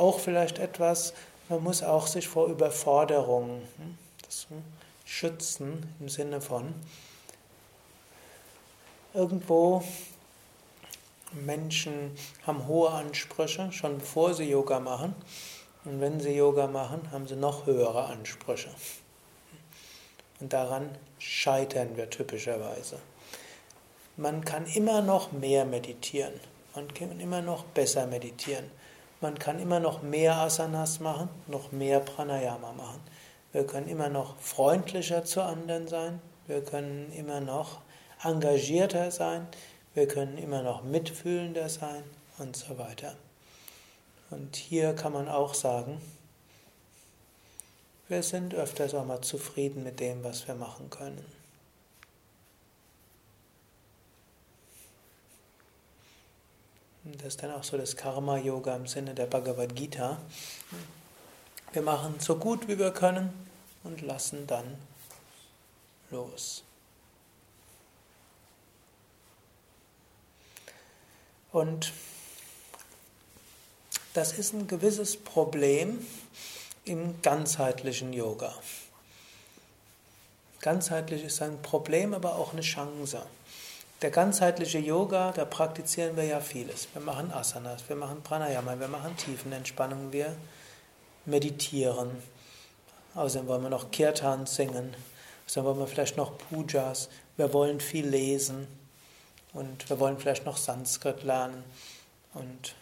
auch 0.00 0.18
vielleicht 0.30 0.60
etwas, 0.60 1.12
man 1.48 1.60
muss 1.64 1.82
auch 1.82 2.06
sich 2.06 2.28
vor 2.28 2.46
Überforderungen 2.46 3.66
hm, 3.78 3.98
hm, 4.48 4.62
schützen 5.04 5.92
im 5.98 6.08
Sinne 6.08 6.40
von 6.40 6.72
irgendwo 9.12 9.82
Menschen 11.32 12.16
haben 12.46 12.68
hohe 12.68 12.90
Ansprüche, 12.90 13.72
schon 13.72 13.98
bevor 13.98 14.34
sie 14.34 14.48
Yoga 14.48 14.78
machen. 14.78 15.16
Und 15.84 16.00
wenn 16.00 16.20
sie 16.20 16.36
Yoga 16.36 16.68
machen, 16.68 17.10
haben 17.10 17.26
sie 17.26 17.34
noch 17.34 17.66
höhere 17.66 18.04
Ansprüche. 18.04 18.70
Und 20.38 20.52
daran 20.52 20.90
scheitern 21.18 21.96
wir 21.96 22.08
typischerweise. 22.08 23.00
Man 24.16 24.44
kann 24.44 24.66
immer 24.66 25.02
noch 25.02 25.32
mehr 25.32 25.64
meditieren. 25.64 26.34
Man 26.76 26.94
kann 26.94 27.18
immer 27.18 27.42
noch 27.42 27.64
besser 27.64 28.06
meditieren. 28.06 28.70
Man 29.20 29.38
kann 29.38 29.58
immer 29.58 29.80
noch 29.80 30.02
mehr 30.02 30.36
Asanas 30.36 31.00
machen, 31.00 31.28
noch 31.46 31.72
mehr 31.72 32.00
Pranayama 32.00 32.72
machen. 32.72 33.00
Wir 33.52 33.66
können 33.66 33.88
immer 33.88 34.08
noch 34.08 34.38
freundlicher 34.38 35.24
zu 35.24 35.42
anderen 35.42 35.88
sein. 35.88 36.20
Wir 36.46 36.64
können 36.64 37.12
immer 37.12 37.40
noch 37.40 37.80
engagierter 38.22 39.10
sein. 39.10 39.46
Wir 39.92 40.08
können 40.08 40.38
immer 40.38 40.62
noch 40.62 40.82
mitfühlender 40.82 41.68
sein 41.68 42.02
und 42.38 42.56
so 42.56 42.78
weiter. 42.78 43.14
Und 44.30 44.56
hier 44.56 44.94
kann 44.94 45.12
man 45.12 45.28
auch 45.28 45.54
sagen, 45.54 46.00
wir 48.08 48.22
sind 48.22 48.54
öfters 48.54 48.94
auch 48.94 49.04
mal 49.04 49.20
zufrieden 49.20 49.82
mit 49.84 50.00
dem, 50.00 50.24
was 50.24 50.48
wir 50.48 50.54
machen 50.54 50.88
können. 50.90 51.39
Das 57.18 57.28
ist 57.28 57.42
dann 57.42 57.52
auch 57.52 57.64
so 57.64 57.76
das 57.76 57.96
Karma-Yoga 57.96 58.76
im 58.76 58.86
Sinne 58.86 59.14
der 59.14 59.26
Bhagavad 59.26 59.74
Gita. 59.74 60.18
Wir 61.72 61.82
machen 61.82 62.16
so 62.18 62.36
gut 62.36 62.68
wie 62.68 62.78
wir 62.78 62.90
können 62.90 63.32
und 63.84 64.00
lassen 64.02 64.46
dann 64.46 64.76
los. 66.10 66.62
Und 71.52 71.92
das 74.14 74.32
ist 74.32 74.52
ein 74.52 74.66
gewisses 74.66 75.16
Problem 75.16 76.04
im 76.84 77.20
ganzheitlichen 77.22 78.12
Yoga. 78.12 78.54
Ganzheitlich 80.60 81.24
ist 81.24 81.40
ein 81.42 81.62
Problem, 81.62 82.14
aber 82.14 82.36
auch 82.36 82.52
eine 82.52 82.60
Chance. 82.60 83.24
Der 84.02 84.10
ganzheitliche 84.10 84.78
Yoga, 84.78 85.30
da 85.32 85.44
praktizieren 85.44 86.16
wir 86.16 86.24
ja 86.24 86.40
vieles. 86.40 86.88
Wir 86.94 87.02
machen 87.02 87.30
Asanas, 87.32 87.86
wir 87.86 87.96
machen 87.96 88.22
Pranayama, 88.22 88.80
wir 88.80 88.88
machen 88.88 89.14
Tiefenentspannung, 89.18 90.10
wir 90.10 90.34
meditieren. 91.26 92.10
Außerdem 93.14 93.46
wollen 93.46 93.62
wir 93.62 93.68
noch 93.68 93.90
Kirtan 93.90 94.46
singen. 94.46 94.96
Außerdem 95.46 95.66
wollen 95.66 95.78
wir 95.80 95.86
vielleicht 95.86 96.16
noch 96.16 96.38
Pujas. 96.38 97.10
Wir 97.36 97.52
wollen 97.52 97.78
viel 97.78 98.06
lesen. 98.06 98.68
Und 99.52 99.90
wir 99.90 100.00
wollen 100.00 100.18
vielleicht 100.18 100.46
noch 100.46 100.56
Sanskrit 100.56 101.22
lernen. 101.22 101.62
Und 102.32 102.74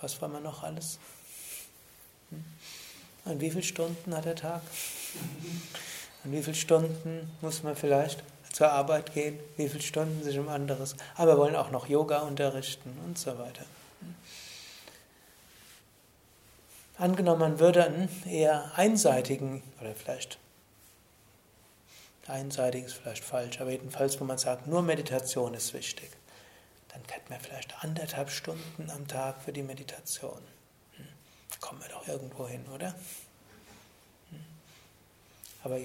was 0.00 0.22
wollen 0.22 0.34
wir 0.34 0.40
noch 0.40 0.62
alles? 0.62 1.00
Hm? 2.30 2.44
Und 3.24 3.40
wie 3.40 3.50
viele 3.50 3.64
Stunden 3.64 4.14
hat 4.14 4.24
der 4.24 4.36
Tag? 4.36 4.62
Und 6.22 6.30
wie 6.30 6.42
viele 6.44 6.54
Stunden 6.54 7.28
muss 7.40 7.64
man 7.64 7.74
vielleicht 7.74 8.22
zur 8.54 8.70
Arbeit 8.70 9.12
gehen? 9.12 9.38
Wie 9.56 9.68
viele 9.68 9.82
Stunden 9.82 10.22
sich 10.22 10.38
um 10.38 10.48
anderes? 10.48 10.94
Aber 11.16 11.36
wollen 11.36 11.56
auch 11.56 11.70
noch 11.70 11.88
Yoga 11.88 12.20
unterrichten 12.20 12.96
und 13.04 13.18
so 13.18 13.36
weiter. 13.36 13.64
Angenommen, 16.96 17.40
man 17.40 17.58
würde 17.58 17.84
einen 17.84 18.08
eher 18.24 18.70
einseitigen, 18.76 19.64
oder 19.80 19.94
vielleicht 19.96 20.38
einseitig 22.28 22.84
ist 22.84 22.94
vielleicht 22.94 23.24
falsch, 23.24 23.60
aber 23.60 23.72
jedenfalls, 23.72 24.20
wo 24.20 24.24
man 24.24 24.38
sagt, 24.38 24.68
nur 24.68 24.82
Meditation 24.82 25.52
ist 25.54 25.74
wichtig, 25.74 26.10
dann 26.88 27.02
hätten 27.10 27.30
wir 27.30 27.40
vielleicht 27.40 27.82
anderthalb 27.82 28.30
Stunden 28.30 28.88
am 28.90 29.08
Tag 29.08 29.42
für 29.42 29.52
die 29.52 29.64
Meditation. 29.64 30.40
Hm. 30.96 31.08
Kommen 31.60 31.82
wir 31.82 31.88
doch 31.88 32.06
irgendwo 32.06 32.46
hin, 32.46 32.64
oder? 32.72 32.94
Hm. 34.30 34.44
Aber, 35.64 35.78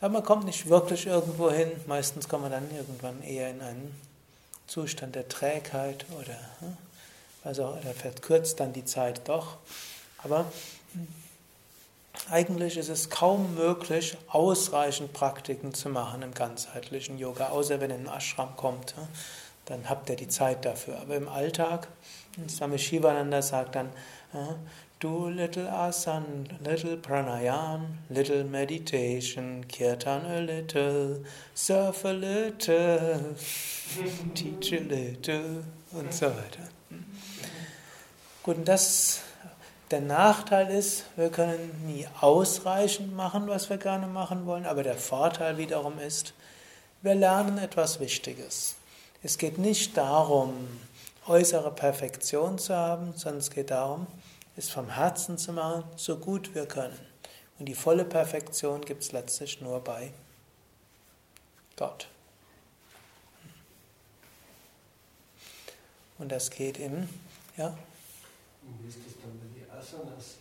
aber 0.00 0.14
man 0.14 0.24
kommt 0.24 0.44
nicht 0.44 0.68
wirklich 0.68 1.06
irgendwo 1.06 1.50
hin. 1.50 1.70
Meistens 1.86 2.28
kommt 2.28 2.42
man 2.42 2.52
dann 2.52 2.70
irgendwann 2.74 3.22
eher 3.22 3.50
in 3.50 3.60
einen 3.60 4.00
Zustand 4.66 5.14
der 5.14 5.28
Trägheit 5.28 6.06
oder 6.18 6.36
hm, 6.60 6.76
also 7.44 7.76
er 7.84 7.94
verkürzt 7.94 8.60
dann 8.60 8.72
die 8.72 8.84
Zeit 8.84 9.28
doch. 9.28 9.56
Aber 10.22 10.44
eigentlich 12.30 12.76
ist 12.76 12.88
es 12.88 13.08
kaum 13.10 13.54
möglich, 13.54 14.16
ausreichend 14.28 15.12
Praktiken 15.12 15.74
zu 15.74 15.88
machen 15.88 16.22
im 16.22 16.34
ganzheitlichen 16.34 17.18
Yoga, 17.18 17.48
außer 17.48 17.80
wenn 17.80 17.90
ihr 17.90 17.96
in 17.96 18.04
den 18.04 18.12
Ashram 18.12 18.56
kommt, 18.56 18.94
dann 19.66 19.88
habt 19.88 20.10
ihr 20.10 20.16
die 20.16 20.28
Zeit 20.28 20.64
dafür. 20.64 20.98
Aber 21.00 21.16
im 21.16 21.28
Alltag, 21.28 21.88
Swami 22.48 22.78
Shivananda 22.78 23.40
sagt 23.42 23.74
dann, 23.74 23.90
do 25.00 25.30
little 25.30 25.66
asan, 25.66 26.46
little 26.62 26.96
pranayam, 26.98 27.86
little 28.10 28.44
meditation, 28.44 29.64
kirtan 29.66 30.26
a 30.26 30.40
little, 30.40 31.24
surf 31.54 32.04
a 32.04 32.12
little, 32.12 33.34
teach 34.34 34.72
a 34.72 34.80
little 34.80 35.64
und 35.92 36.12
so 36.12 36.26
weiter. 36.26 36.68
Gut, 38.42 38.58
und 38.58 38.68
das, 38.68 39.22
der 39.90 40.02
Nachteil 40.02 40.70
ist, 40.70 41.04
wir 41.16 41.30
können 41.30 41.82
nie 41.86 42.06
ausreichend 42.20 43.14
machen, 43.16 43.48
was 43.48 43.70
wir 43.70 43.78
gerne 43.78 44.06
machen 44.06 44.44
wollen, 44.44 44.66
aber 44.66 44.82
der 44.82 44.96
Vorteil 44.96 45.56
wiederum 45.56 45.98
ist, 45.98 46.34
wir 47.00 47.14
lernen 47.14 47.56
etwas 47.56 48.00
Wichtiges. 48.00 48.74
Es 49.22 49.38
geht 49.38 49.56
nicht 49.56 49.96
darum, 49.96 50.52
äußere 51.26 51.70
Perfektion 51.70 52.58
zu 52.58 52.74
haben, 52.74 53.14
sondern 53.14 53.40
es 53.40 53.50
geht 53.50 53.70
darum, 53.70 54.06
es 54.56 54.70
vom 54.70 54.90
Herzen 54.90 55.38
zu 55.38 55.52
machen, 55.52 55.84
so 55.96 56.18
gut 56.18 56.54
wir 56.54 56.66
können. 56.66 56.98
Und 57.58 57.66
die 57.66 57.74
volle 57.74 58.04
Perfektion 58.04 58.80
gibt 58.80 59.02
es 59.02 59.12
letztlich 59.12 59.60
nur 59.60 59.80
bei 59.80 60.12
Gott. 61.76 62.08
Und 66.18 66.30
das 66.30 66.50
geht 66.50 66.78
im, 66.78 67.08
ja, 67.56 67.76
und 68.70 68.76
wie 68.84 68.88
ist 68.88 69.02
das 69.02 69.18
dann 69.18 69.34
bei 69.40 69.50
den 69.50 69.66
Asanas? 69.66 70.38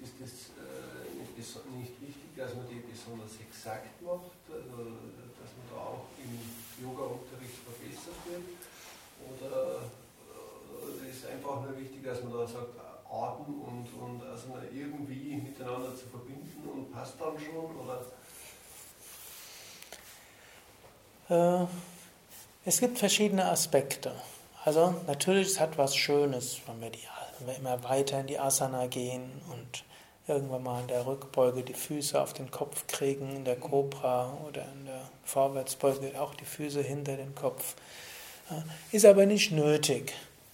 Ist 0.00 0.16
das 0.18 0.56
äh, 0.58 1.06
nicht, 1.22 1.94
wichtig, 2.00 2.32
dass 2.36 2.56
man 2.56 2.66
die 2.66 2.82
besonders 2.82 3.36
exakt 3.36 4.00
macht, 4.00 4.32
also, 4.48 4.96
dass 5.38 5.50
man 5.54 5.66
da 5.70 5.76
auch 5.76 6.08
im 6.18 6.34
Yoga-Unterricht 6.80 7.60
verbessert 7.62 8.18
wird? 8.26 8.58
Oder 9.22 9.86
äh, 9.86 11.10
ist 11.10 11.26
einfach 11.30 11.62
nur 11.62 11.76
wichtig, 11.76 12.02
dass 12.02 12.24
man 12.24 12.32
da 12.32 12.46
sagt, 12.48 12.74
Atem 13.10 13.60
und, 13.60 13.88
und 14.00 14.22
Asana 14.22 14.62
irgendwie 14.72 15.34
miteinander 15.36 15.94
zu 15.96 16.06
verbinden 16.06 16.68
und 16.72 16.92
passt 16.92 17.14
dann 17.20 17.34
schon? 17.38 17.76
Oder? 21.28 21.62
Äh, 21.62 21.66
es 22.64 22.80
gibt 22.80 22.98
verschiedene 22.98 23.46
Aspekte. 23.46 24.12
Also 24.64 24.94
natürlich, 25.06 25.48
es 25.48 25.60
hat 25.60 25.78
was 25.78 25.96
Schönes, 25.96 26.60
wenn 26.66 26.80
wir 26.80 26.90
die 26.90 27.00
wenn 27.40 27.48
wir 27.48 27.56
immer 27.56 27.84
weiter 27.84 28.20
in 28.20 28.26
die 28.26 28.38
Asana 28.38 28.86
gehen 28.86 29.30
und 29.50 29.84
irgendwann 30.26 30.62
mal 30.62 30.80
in 30.80 30.88
der 30.88 31.06
Rückbeuge 31.06 31.62
die 31.62 31.74
Füße 31.74 32.20
auf 32.20 32.32
den 32.32 32.50
Kopf 32.50 32.86
kriegen, 32.86 33.36
in 33.36 33.44
der 33.44 33.56
Cobra 33.56 34.36
oder 34.46 34.64
in 34.72 34.86
der 34.86 35.08
Vorwärtsbeuge 35.24 36.20
auch 36.20 36.34
die 36.34 36.44
Füße 36.44 36.82
hinter 36.82 37.16
den 37.16 37.34
Kopf. 37.34 37.74
Ist 38.92 39.06
aber 39.06 39.26
nicht 39.26 39.52
nötig. 39.52 40.12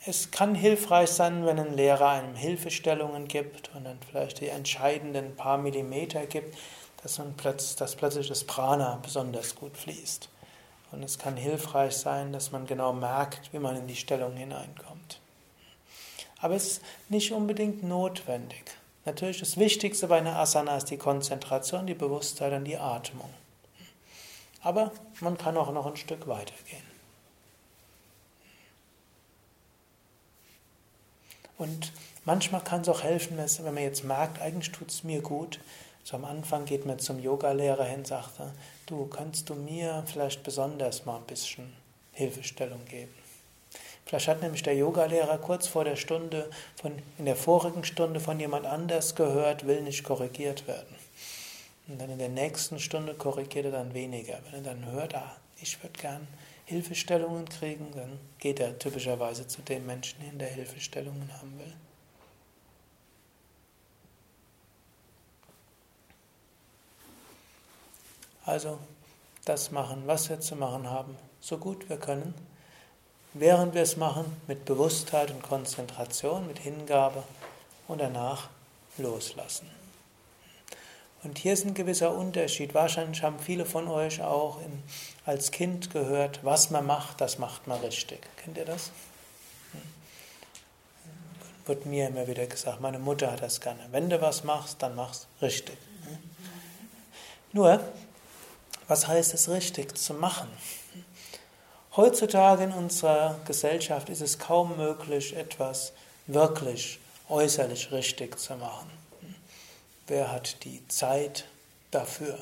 Es 0.09 0.31
kann 0.31 0.55
hilfreich 0.55 1.11
sein, 1.11 1.45
wenn 1.47 1.59
ein 1.59 1.75
Lehrer 1.75 2.11
einem 2.11 2.37
Hilfestellungen 2.37 3.27
gibt 3.27 3.75
und 3.75 3.83
dann 3.83 3.99
vielleicht 4.09 4.41
die 4.41 4.47
entscheidenden 4.47 5.35
paar 5.35 5.59
Millimeter 5.59 6.27
gibt, 6.27 6.57
dass, 7.03 7.19
man 7.19 7.35
plötzlich, 7.37 7.75
dass 7.75 7.97
plötzlich 7.97 8.29
das 8.29 8.45
Prana 8.45 9.01
besonders 9.03 9.57
gut 9.57 9.77
fließt. 9.77 10.29
Und 10.93 11.03
es 11.03 11.19
kann 11.19 11.37
hilfreich 11.37 11.97
sein, 11.97 12.33
dass 12.33 12.53
man 12.53 12.67
genau 12.67 12.93
merkt, 12.93 13.53
wie 13.53 13.59
man 13.59 13.75
in 13.77 13.89
die 13.89 13.97
Stellung 13.97 14.37
hineinkommt. 14.37 15.21
Aber 16.39 16.55
es 16.55 16.69
ist 16.69 16.83
nicht 17.09 17.33
unbedingt 17.33 17.83
notwendig. 17.83 18.63
Natürlich 19.07 19.41
das 19.41 19.57
Wichtigste 19.57 20.07
bei 20.07 20.19
einer 20.19 20.37
Asana 20.37 20.77
ist 20.77 20.91
die 20.91 20.99
Konzentration, 20.99 21.85
die 21.85 21.95
Bewusstheit 21.95 22.53
und 22.53 22.65
die 22.65 22.79
Atmung. 22.79 23.31
Aber 24.63 24.93
man 25.19 25.37
kann 25.37 25.57
auch 25.57 25.73
noch 25.73 25.87
ein 25.87 25.97
Stück 25.97 26.29
weitergehen. 26.29 26.86
Und 31.59 31.93
manchmal 32.25 32.63
kann 32.63 32.83
es 32.83 32.89
auch 32.89 33.03
helfen, 33.03 33.39
wenn 33.39 33.75
man 33.75 33.83
jetzt 33.83 34.05
merkt, 34.05 34.41
eigentlich 34.41 34.73
tut 34.73 34.91
es 34.91 35.05
mir 35.05 35.23
gut. 35.23 35.59
So 36.05 36.17
am 36.17 36.25
Anfang 36.25 36.67
geht 36.67 36.87
man 36.87 36.99
zum 36.99 37.19
Yogalehrer 37.19 37.85
hin 37.85 38.01
und 38.01 38.07
sagt, 38.07 38.41
du, 38.87 39.07
kannst 39.07 39.49
du 39.49 39.55
mir 39.55 40.05
vielleicht 40.07 40.43
besonders 40.43 41.05
mal 41.05 41.17
ein 41.17 41.25
bisschen 41.25 41.73
Hilfestellung 42.13 42.85
geben. 42.85 43.13
Vielleicht 44.05 44.29
hat 44.29 44.41
nämlich 44.41 44.63
der 44.63 44.77
Yogalehrer 44.77 45.39
kurz 45.39 45.67
vor 45.67 45.83
der 45.83 45.97
Stunde, 45.97 46.49
von, 46.81 46.93
in 47.19 47.25
der 47.25 47.35
vorigen 47.35 47.83
Stunde 47.83 48.21
von 48.21 48.39
jemand 48.39 48.65
anders 48.65 49.17
gehört, 49.17 49.67
will 49.67 49.83
nicht 49.83 50.05
korrigiert 50.05 50.69
werden. 50.69 50.95
Und 51.89 52.01
dann 52.01 52.11
in 52.11 52.19
der 52.19 52.29
nächsten 52.29 52.79
Stunde 52.79 53.15
korrigiert 53.15 53.67
er 53.67 53.73
dann 53.73 53.95
weniger. 53.95 54.39
Wenn 54.45 54.65
er 54.65 54.75
dann 54.75 54.87
hört, 54.93 55.17
ah, 55.17 55.37
ich 55.61 55.83
würde 55.83 55.99
gern 56.01 56.29
Hilfestellungen 56.67 57.49
kriegen, 57.49 57.91
dann 57.95 58.19
geht 58.39 58.61
er 58.61 58.79
typischerweise 58.79 59.47
zu 59.47 59.63
dem 59.63 59.87
Menschen 59.87 60.21
hin, 60.21 60.39
der 60.39 60.49
Hilfestellungen 60.49 61.33
haben 61.33 61.59
will. 61.59 61.75
Also 68.45 68.79
das 69.45 69.71
machen, 69.71 70.03
was 70.07 70.29
wir 70.29 70.41
zu 70.41 70.55
machen 70.55 70.89
haben, 70.89 71.17
so 71.41 71.59
gut 71.59 71.89
wir 71.89 71.97
können 71.97 72.35
während 73.39 73.75
wir 73.75 73.83
es 73.83 73.97
machen, 73.97 74.25
mit 74.47 74.65
Bewusstheit 74.65 75.31
und 75.31 75.43
Konzentration, 75.43 76.47
mit 76.47 76.59
Hingabe 76.59 77.23
und 77.87 78.01
danach 78.01 78.49
loslassen. 78.99 79.76
Und 81.27 81.39
hier 81.39 81.55
ist 81.55 81.67
ein 81.67 81.75
gewisser 81.75 82.15
Unterschied. 82.15 82.73
Wahrscheinlich 82.73 83.21
haben 83.25 83.41
viele 83.41 83.67
von 83.67 83.89
euch 83.89 84.23
auch 84.23 84.61
in, 84.61 84.85
als 85.25 85.51
Kind 85.51 85.91
gehört, 85.91 86.45
was 86.45 86.71
man 86.71 86.87
macht, 86.87 87.21
das 87.21 87.41
macht 87.41 87.67
man 87.67 87.81
richtig. 87.81 88.21
Kennt 88.37 88.57
ihr 88.57 88.65
das? 88.65 88.93
Hm. 89.73 89.81
Wird 91.65 91.85
mir 91.85 92.07
immer 92.07 92.29
wieder 92.29 92.47
gesagt, 92.47 92.81
meine 92.81 93.01
Mutter 93.01 93.33
hat 93.33 93.43
das 93.43 93.61
gerne. 93.61 93.81
Wenn 93.91 94.09
du 94.09 94.21
was 94.21 94.45
machst, 94.45 94.81
dann 94.85 94.95
machst 94.95 95.27
richtig. 95.43 95.77
Nur, 97.53 97.81
was 98.87 99.09
heißt 99.09 99.35
es 99.35 99.49
richtig 99.49 99.99
zu 99.99 100.15
machen? 100.15 100.47
Heutzutage 101.97 102.63
in 102.63 102.73
unserer 102.73 103.41
Gesellschaft 103.47 104.11
ist 104.11 104.21
es 104.21 104.39
kaum 104.39 104.77
möglich, 104.77 105.35
etwas 105.35 105.93
wirklich 106.29 107.01
äußerlich 107.29 107.91
richtig 107.91 108.39
zu 108.39 108.55
machen. 108.55 109.06
Wer 110.07 110.31
hat 110.31 110.65
die 110.65 110.87
Zeit 110.89 111.47
dafür? 111.91 112.39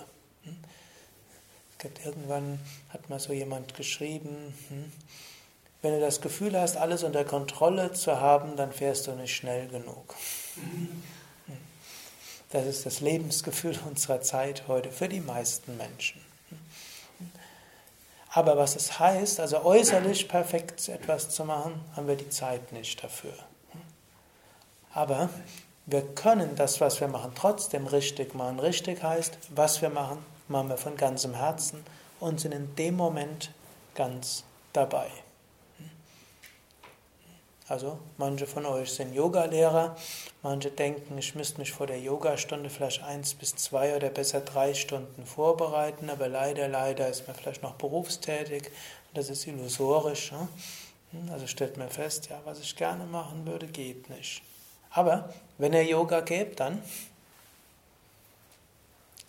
Irgendwann 2.05 2.61
hat 2.90 3.11
mal 3.11 3.20
so 3.20 3.33
jemand 3.33 3.74
geschrieben, 3.74 4.55
wenn 5.83 5.92
du 5.92 6.00
das 6.00 6.22
Gefühl 6.22 6.59
hast, 6.59 6.79
alles 6.79 7.03
unter 7.03 7.24
Kontrolle 7.24 7.92
zu 7.92 8.18
haben, 8.18 8.57
dann 8.57 8.72
fährst 8.72 9.07
du 9.07 9.12
nicht 9.12 9.37
schnell 9.37 9.68
genug. 9.68 10.14
Das 12.50 12.66
ist 12.66 12.87
das 12.87 13.00
Lebensgefühl 13.00 13.79
unserer 13.87 14.22
Zeit 14.22 14.66
heute 14.66 14.90
für 14.90 15.09
die 15.09 15.20
meisten 15.20 15.77
Menschen. 15.77 16.24
Aber 18.31 18.57
was 18.57 18.77
es 18.77 18.98
heißt, 18.98 19.40
also 19.40 19.62
äußerlich 19.62 20.29
perfekt 20.29 20.88
etwas 20.88 21.31
zu 21.31 21.44
machen, 21.44 21.81
haben 21.94 22.09
wir 22.09 22.16
die 22.16 22.31
Zeit 22.31 22.72
nicht 22.72 23.03
dafür. 23.03 23.35
Aber 24.92 25.29
wir 25.87 26.03
können 26.14 26.57
das, 26.57 26.81
was 26.81 27.01
wir 27.01 27.09
machen, 27.09 27.33
trotzdem 27.35 27.87
richtig 27.87 28.35
machen. 28.35 28.59
Richtig 28.59 29.03
heißt, 29.03 29.38
was 29.55 29.83
wir 29.83 29.90
machen, 29.90 30.25
machen 30.49 30.68
wir 30.68 30.79
von 30.79 30.97
ganzem 30.97 31.35
Herzen 31.35 31.85
und 32.20 32.40
sind 32.40 32.53
in 32.53 32.75
dem 32.77 32.97
Moment 32.97 33.51
ganz 33.94 34.44
dabei. 34.73 35.09
Also 37.66 37.99
manche 38.18 38.47
von 38.47 38.66
euch 38.66 38.92
sind 38.92 39.14
Yogalehrer, 39.14 39.97
manche 40.42 40.70
denken, 40.70 41.16
ich 41.16 41.35
müsste 41.35 41.61
mich 41.61 41.73
vor 41.73 41.87
der 41.87 41.99
Yogastunde 41.99 42.68
vielleicht 42.68 43.03
eins 43.03 43.35
bis 43.35 43.57
zwei 43.57 43.97
oder 43.97 44.11
besser 44.11 44.40
drei 44.40 44.75
Stunden 44.75 45.25
vorbereiten, 45.25 46.11
aber 46.11 46.29
leider, 46.29 46.68
leider 46.68 47.09
ist 47.09 47.27
man 47.27 47.35
vielleicht 47.35 47.62
noch 47.62 47.75
berufstätig 47.77 48.64
und 48.64 49.18
das 49.18 49.31
ist 49.31 49.47
illusorisch. 49.47 50.33
Ne? 50.33 50.49
Also 51.33 51.47
stellt 51.47 51.79
mir 51.79 51.88
fest, 51.88 52.29
ja, 52.29 52.38
was 52.44 52.61
ich 52.61 52.77
gerne 52.77 53.05
machen 53.05 53.47
würde, 53.47 53.66
geht 53.66 54.11
nicht. 54.11 54.42
Aber 54.95 55.29
wenn 55.59 55.73
ihr 55.73 55.85
Yoga 55.85 56.21
gebt, 56.21 56.61
dann 56.61 56.81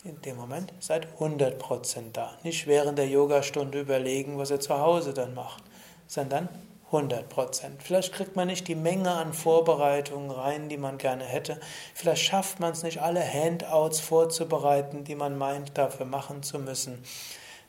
in 0.04 0.20
dem 0.22 0.36
Moment 0.36 0.72
seid 0.78 1.08
100% 1.18 2.12
da. 2.12 2.38
Nicht 2.44 2.66
während 2.66 2.98
der 2.98 3.08
Yogastunde 3.08 3.80
überlegen, 3.80 4.38
was 4.38 4.50
ihr 4.50 4.60
zu 4.60 4.78
Hause 4.78 5.12
dann 5.12 5.34
macht, 5.34 5.64
sondern 6.06 6.48
100 6.86 7.28
Prozent. 7.28 7.82
Vielleicht 7.82 8.12
kriegt 8.12 8.36
man 8.36 8.46
nicht 8.46 8.68
die 8.68 8.76
Menge 8.76 9.10
an 9.10 9.32
Vorbereitungen 9.32 10.30
rein, 10.30 10.68
die 10.68 10.76
man 10.76 10.98
gerne 10.98 11.24
hätte. 11.24 11.58
Vielleicht 11.94 12.22
schafft 12.22 12.60
man 12.60 12.72
es 12.72 12.84
nicht, 12.84 13.02
alle 13.02 13.20
Handouts 13.20 13.98
vorzubereiten, 13.98 15.02
die 15.02 15.16
man 15.16 15.36
meint, 15.36 15.76
dafür 15.76 16.06
machen 16.06 16.44
zu 16.44 16.60
müssen. 16.60 17.02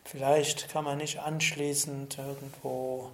Vielleicht 0.03 0.69
kann 0.69 0.83
man 0.83 0.99
nicht 0.99 1.19
anschließend 1.19 2.19
irgendwo 2.19 3.09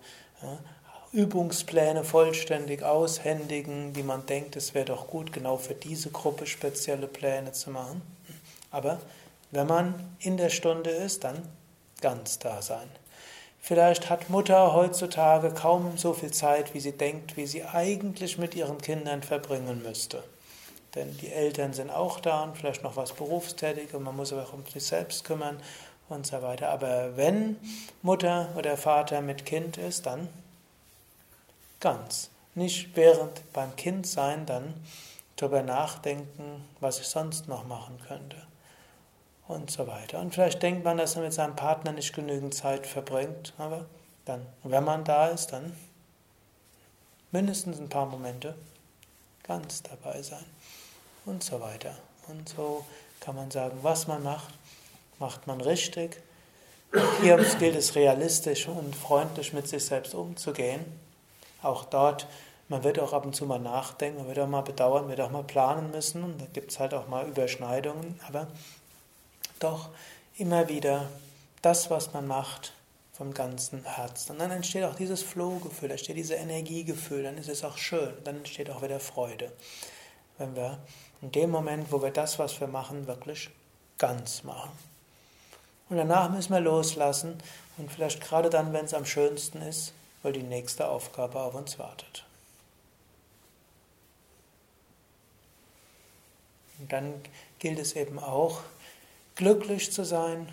Übungspläne 1.13 2.03
vollständig 2.03 2.81
aushändigen, 2.81 3.93
die 3.93 4.01
man 4.01 4.25
denkt, 4.25 4.55
es 4.55 4.73
wäre 4.73 4.85
doch 4.85 5.07
gut, 5.07 5.31
genau 5.31 5.57
für 5.57 5.75
diese 5.75 6.09
Gruppe 6.09 6.47
spezielle 6.47 7.05
Pläne 7.05 7.51
zu 7.51 7.69
machen. 7.69 8.01
Aber 8.71 8.99
wenn 9.51 9.67
man 9.67 9.93
in 10.17 10.37
der 10.37 10.49
Stunde 10.49 10.89
ist, 10.89 11.23
dann 11.23 11.47
ganz 12.01 12.39
da 12.39 12.63
sein. 12.63 12.89
Vielleicht 13.59 14.09
hat 14.09 14.31
Mutter 14.31 14.73
heutzutage 14.73 15.51
kaum 15.51 15.99
so 15.99 16.13
viel 16.13 16.31
Zeit, 16.31 16.73
wie 16.73 16.79
sie 16.79 16.93
denkt, 16.93 17.37
wie 17.37 17.45
sie 17.45 17.63
eigentlich 17.63 18.39
mit 18.39 18.55
ihren 18.55 18.79
Kindern 18.79 19.21
verbringen 19.21 19.83
müsste. 19.83 20.23
Denn 20.95 21.15
die 21.17 21.31
Eltern 21.31 21.73
sind 21.73 21.91
auch 21.91 22.19
da 22.19 22.43
und 22.43 22.57
vielleicht 22.57 22.81
noch 22.81 22.97
was 22.97 23.13
berufstätig 23.13 23.93
und 23.93 24.01
man 24.01 24.15
muss 24.15 24.29
sich 24.29 24.39
auch 24.39 24.53
um 24.53 24.65
sich 24.65 24.83
selbst 24.83 25.23
kümmern 25.25 25.61
und 26.09 26.25
so 26.25 26.41
weiter. 26.41 26.69
Aber 26.69 27.15
wenn 27.15 27.57
Mutter 28.01 28.49
oder 28.57 28.77
Vater 28.77 29.21
mit 29.21 29.45
Kind 29.45 29.77
ist, 29.77 30.07
dann 30.07 30.27
ganz. 31.83 32.29
Nicht 32.55 32.95
während 32.95 33.51
beim 33.53 33.75
Kind 33.75 34.07
sein, 34.07 34.45
dann 34.45 34.73
darüber 35.35 35.61
nachdenken, 35.61 36.63
was 36.79 36.99
ich 36.99 37.07
sonst 37.07 37.47
noch 37.47 37.65
machen 37.65 37.99
könnte 38.07 38.37
und 39.47 39.69
so 39.69 39.85
weiter. 39.87 40.19
Und 40.19 40.33
vielleicht 40.33 40.63
denkt 40.63 40.83
man, 40.83 40.97
dass 40.97 41.15
man 41.15 41.25
mit 41.25 41.33
seinem 41.33 41.55
Partner 41.55 41.91
nicht 41.91 42.13
genügend 42.13 42.53
Zeit 42.53 42.87
verbringt, 42.87 43.53
aber 43.57 43.85
dann, 44.25 44.45
wenn 44.63 44.83
man 44.83 45.03
da 45.03 45.27
ist, 45.27 45.47
dann 45.47 45.75
mindestens 47.31 47.79
ein 47.79 47.89
paar 47.89 48.05
Momente 48.05 48.55
ganz 49.43 49.83
dabei 49.83 50.21
sein 50.21 50.45
und 51.25 51.43
so 51.43 51.59
weiter. 51.59 51.95
Und 52.29 52.47
so 52.47 52.85
kann 53.19 53.35
man 53.35 53.51
sagen, 53.51 53.79
was 53.81 54.07
man 54.07 54.23
macht, 54.23 54.53
macht 55.19 55.47
man 55.47 55.59
richtig. 55.59 56.21
Hier 57.21 57.37
gilt 57.59 57.75
es 57.75 57.95
realistisch 57.95 58.67
und 58.67 58.95
freundlich 58.95 59.51
mit 59.51 59.67
sich 59.67 59.83
selbst 59.83 60.13
umzugehen. 60.13 61.02
Auch 61.63 61.85
dort, 61.85 62.27
man 62.69 62.83
wird 62.83 62.99
auch 62.99 63.13
ab 63.13 63.25
und 63.25 63.35
zu 63.35 63.45
mal 63.45 63.59
nachdenken, 63.59 64.19
man 64.19 64.27
wird 64.27 64.39
auch 64.39 64.47
mal 64.47 64.61
bedauern, 64.61 65.03
man 65.03 65.09
wird 65.09 65.21
auch 65.21 65.31
mal 65.31 65.43
planen 65.43 65.91
müssen 65.91 66.23
und 66.23 66.41
da 66.41 66.45
gibt 66.53 66.71
es 66.71 66.79
halt 66.79 66.93
auch 66.93 67.07
mal 67.07 67.27
Überschneidungen, 67.27 68.19
aber 68.27 68.47
doch 69.59 69.89
immer 70.37 70.69
wieder 70.69 71.07
das, 71.61 71.89
was 71.89 72.13
man 72.13 72.27
macht, 72.27 72.73
vom 73.13 73.33
ganzen 73.33 73.83
Herzen. 73.85 74.33
Und 74.33 74.39
dann 74.39 74.51
entsteht 74.51 74.83
auch 74.83 74.95
dieses 74.95 75.21
Flow-Gefühl, 75.21 75.89
da 75.89 75.93
entsteht 75.93 76.17
dieses 76.17 76.37
Energiegefühl, 76.37 77.23
dann 77.23 77.37
ist 77.37 77.47
es 77.47 77.63
auch 77.63 77.77
schön, 77.77 78.13
dann 78.23 78.37
entsteht 78.37 78.69
auch 78.69 78.81
wieder 78.81 78.99
Freude. 78.99 79.51
Wenn 80.37 80.55
wir 80.55 80.79
in 81.21 81.31
dem 81.31 81.51
Moment, 81.51 81.91
wo 81.91 82.01
wir 82.01 82.11
das, 82.11 82.39
was 82.39 82.59
wir 82.59 82.67
machen, 82.67 83.07
wirklich 83.07 83.51
ganz 83.99 84.43
machen. 84.43 84.71
Und 85.89 85.97
danach 85.97 86.29
müssen 86.31 86.53
wir 86.53 86.59
loslassen 86.59 87.37
und 87.77 87.91
vielleicht 87.91 88.19
gerade 88.19 88.49
dann, 88.49 88.73
wenn 88.73 88.85
es 88.85 88.95
am 88.95 89.05
schönsten 89.05 89.61
ist, 89.61 89.93
weil 90.23 90.33
die 90.33 90.43
nächste 90.43 90.87
Aufgabe 90.87 91.39
auf 91.39 91.53
uns 91.53 91.77
wartet. 91.77 92.25
Und 96.79 96.91
dann 96.91 97.13
gilt 97.59 97.79
es 97.79 97.93
eben 97.93 98.19
auch, 98.19 98.61
glücklich 99.35 99.91
zu 99.91 100.03
sein, 100.03 100.49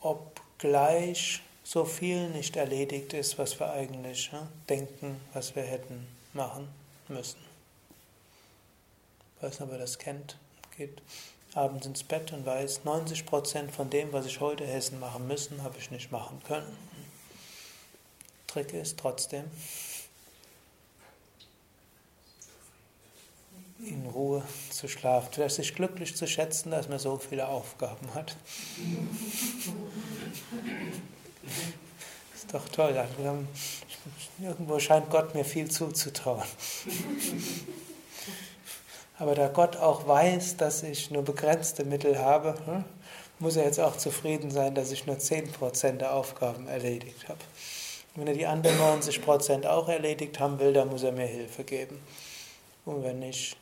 obgleich 0.00 1.40
so 1.64 1.84
viel 1.84 2.28
nicht 2.30 2.56
erledigt 2.56 3.12
ist, 3.12 3.38
was 3.38 3.58
wir 3.58 3.72
eigentlich 3.72 4.30
ja, 4.32 4.46
denken, 4.68 5.20
was 5.32 5.56
wir 5.56 5.64
hätten 5.64 6.06
machen 6.32 6.68
müssen. 7.08 7.38
Ich 9.36 9.42
weiß 9.42 9.58
nicht, 9.60 9.68
ob 9.68 9.72
ihr 9.72 9.78
das 9.78 9.98
kennt. 9.98 10.36
Geht 10.76 11.02
abends 11.54 11.86
ins 11.86 12.04
Bett 12.04 12.32
und 12.32 12.46
weiß, 12.46 12.82
90% 12.84 13.70
von 13.70 13.90
dem, 13.90 14.12
was 14.12 14.26
ich 14.26 14.40
heute 14.40 14.66
Hessen 14.66 15.00
machen 15.00 15.26
müssen, 15.26 15.62
habe 15.62 15.78
ich 15.78 15.90
nicht 15.90 16.12
machen 16.12 16.40
können. 16.46 16.76
Trick 18.56 18.72
ist 18.72 18.98
trotzdem, 18.98 19.44
in 23.80 24.06
Ruhe 24.06 24.42
zu 24.70 24.88
schlafen, 24.88 25.28
vielleicht 25.30 25.56
sich 25.56 25.74
glücklich 25.74 26.16
zu 26.16 26.26
schätzen, 26.26 26.70
dass 26.70 26.88
man 26.88 26.98
so 26.98 27.18
viele 27.18 27.48
Aufgaben 27.48 28.14
hat. 28.14 28.34
ist 32.34 32.54
doch 32.54 32.66
toll. 32.70 32.96
Also 32.96 33.44
irgendwo 34.40 34.78
scheint 34.78 35.10
Gott 35.10 35.34
mir 35.34 35.44
viel 35.44 35.70
zuzutrauen. 35.70 36.42
Aber 39.18 39.34
da 39.34 39.48
Gott 39.48 39.76
auch 39.76 40.08
weiß, 40.08 40.56
dass 40.56 40.82
ich 40.82 41.10
nur 41.10 41.24
begrenzte 41.24 41.84
Mittel 41.84 42.18
habe, 42.18 42.54
hm, 42.64 42.84
muss 43.38 43.56
er 43.56 43.64
jetzt 43.64 43.80
auch 43.80 43.98
zufrieden 43.98 44.50
sein, 44.50 44.74
dass 44.74 44.92
ich 44.92 45.04
nur 45.04 45.18
10% 45.18 46.00
der 46.00 46.14
Aufgaben 46.14 46.68
erledigt 46.68 47.28
habe. 47.28 47.40
Wenn 48.16 48.26
er 48.28 48.34
die 48.34 48.46
anderen 48.46 48.78
90% 48.78 49.66
auch 49.66 49.88
erledigt 49.88 50.40
haben 50.40 50.58
will, 50.58 50.72
dann 50.72 50.88
muss 50.88 51.02
er 51.02 51.12
mir 51.12 51.26
Hilfe 51.26 51.64
geben. 51.64 52.02
Und 52.86 53.04
wenn 53.04 53.18
nicht, 53.18 53.58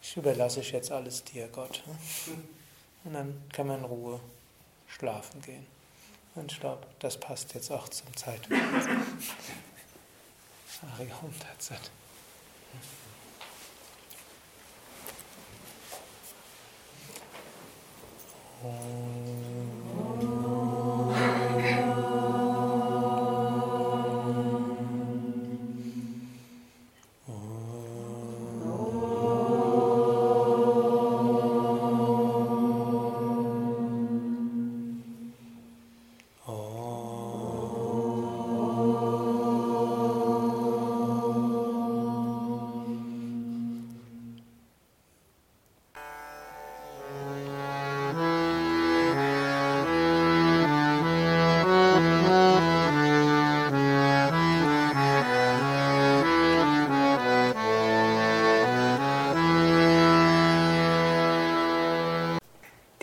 ich 0.00 0.16
überlasse 0.16 0.60
ich 0.60 0.72
jetzt 0.72 0.90
alles 0.90 1.22
dir, 1.22 1.48
Gott. 1.48 1.82
Und 3.04 3.12
dann 3.12 3.42
kann 3.52 3.66
man 3.66 3.80
in 3.80 3.84
Ruhe 3.84 4.20
schlafen 4.86 5.42
gehen. 5.42 5.66
Und 6.34 6.50
ich 6.50 6.60
glaube, 6.60 6.86
das 6.98 7.18
passt 7.18 7.52
jetzt 7.52 7.70
auch 7.70 7.88
zum 7.88 8.16
Zeitpunkt. 8.16 8.64
Arium 10.96 11.34
Tatsat. 11.38 11.90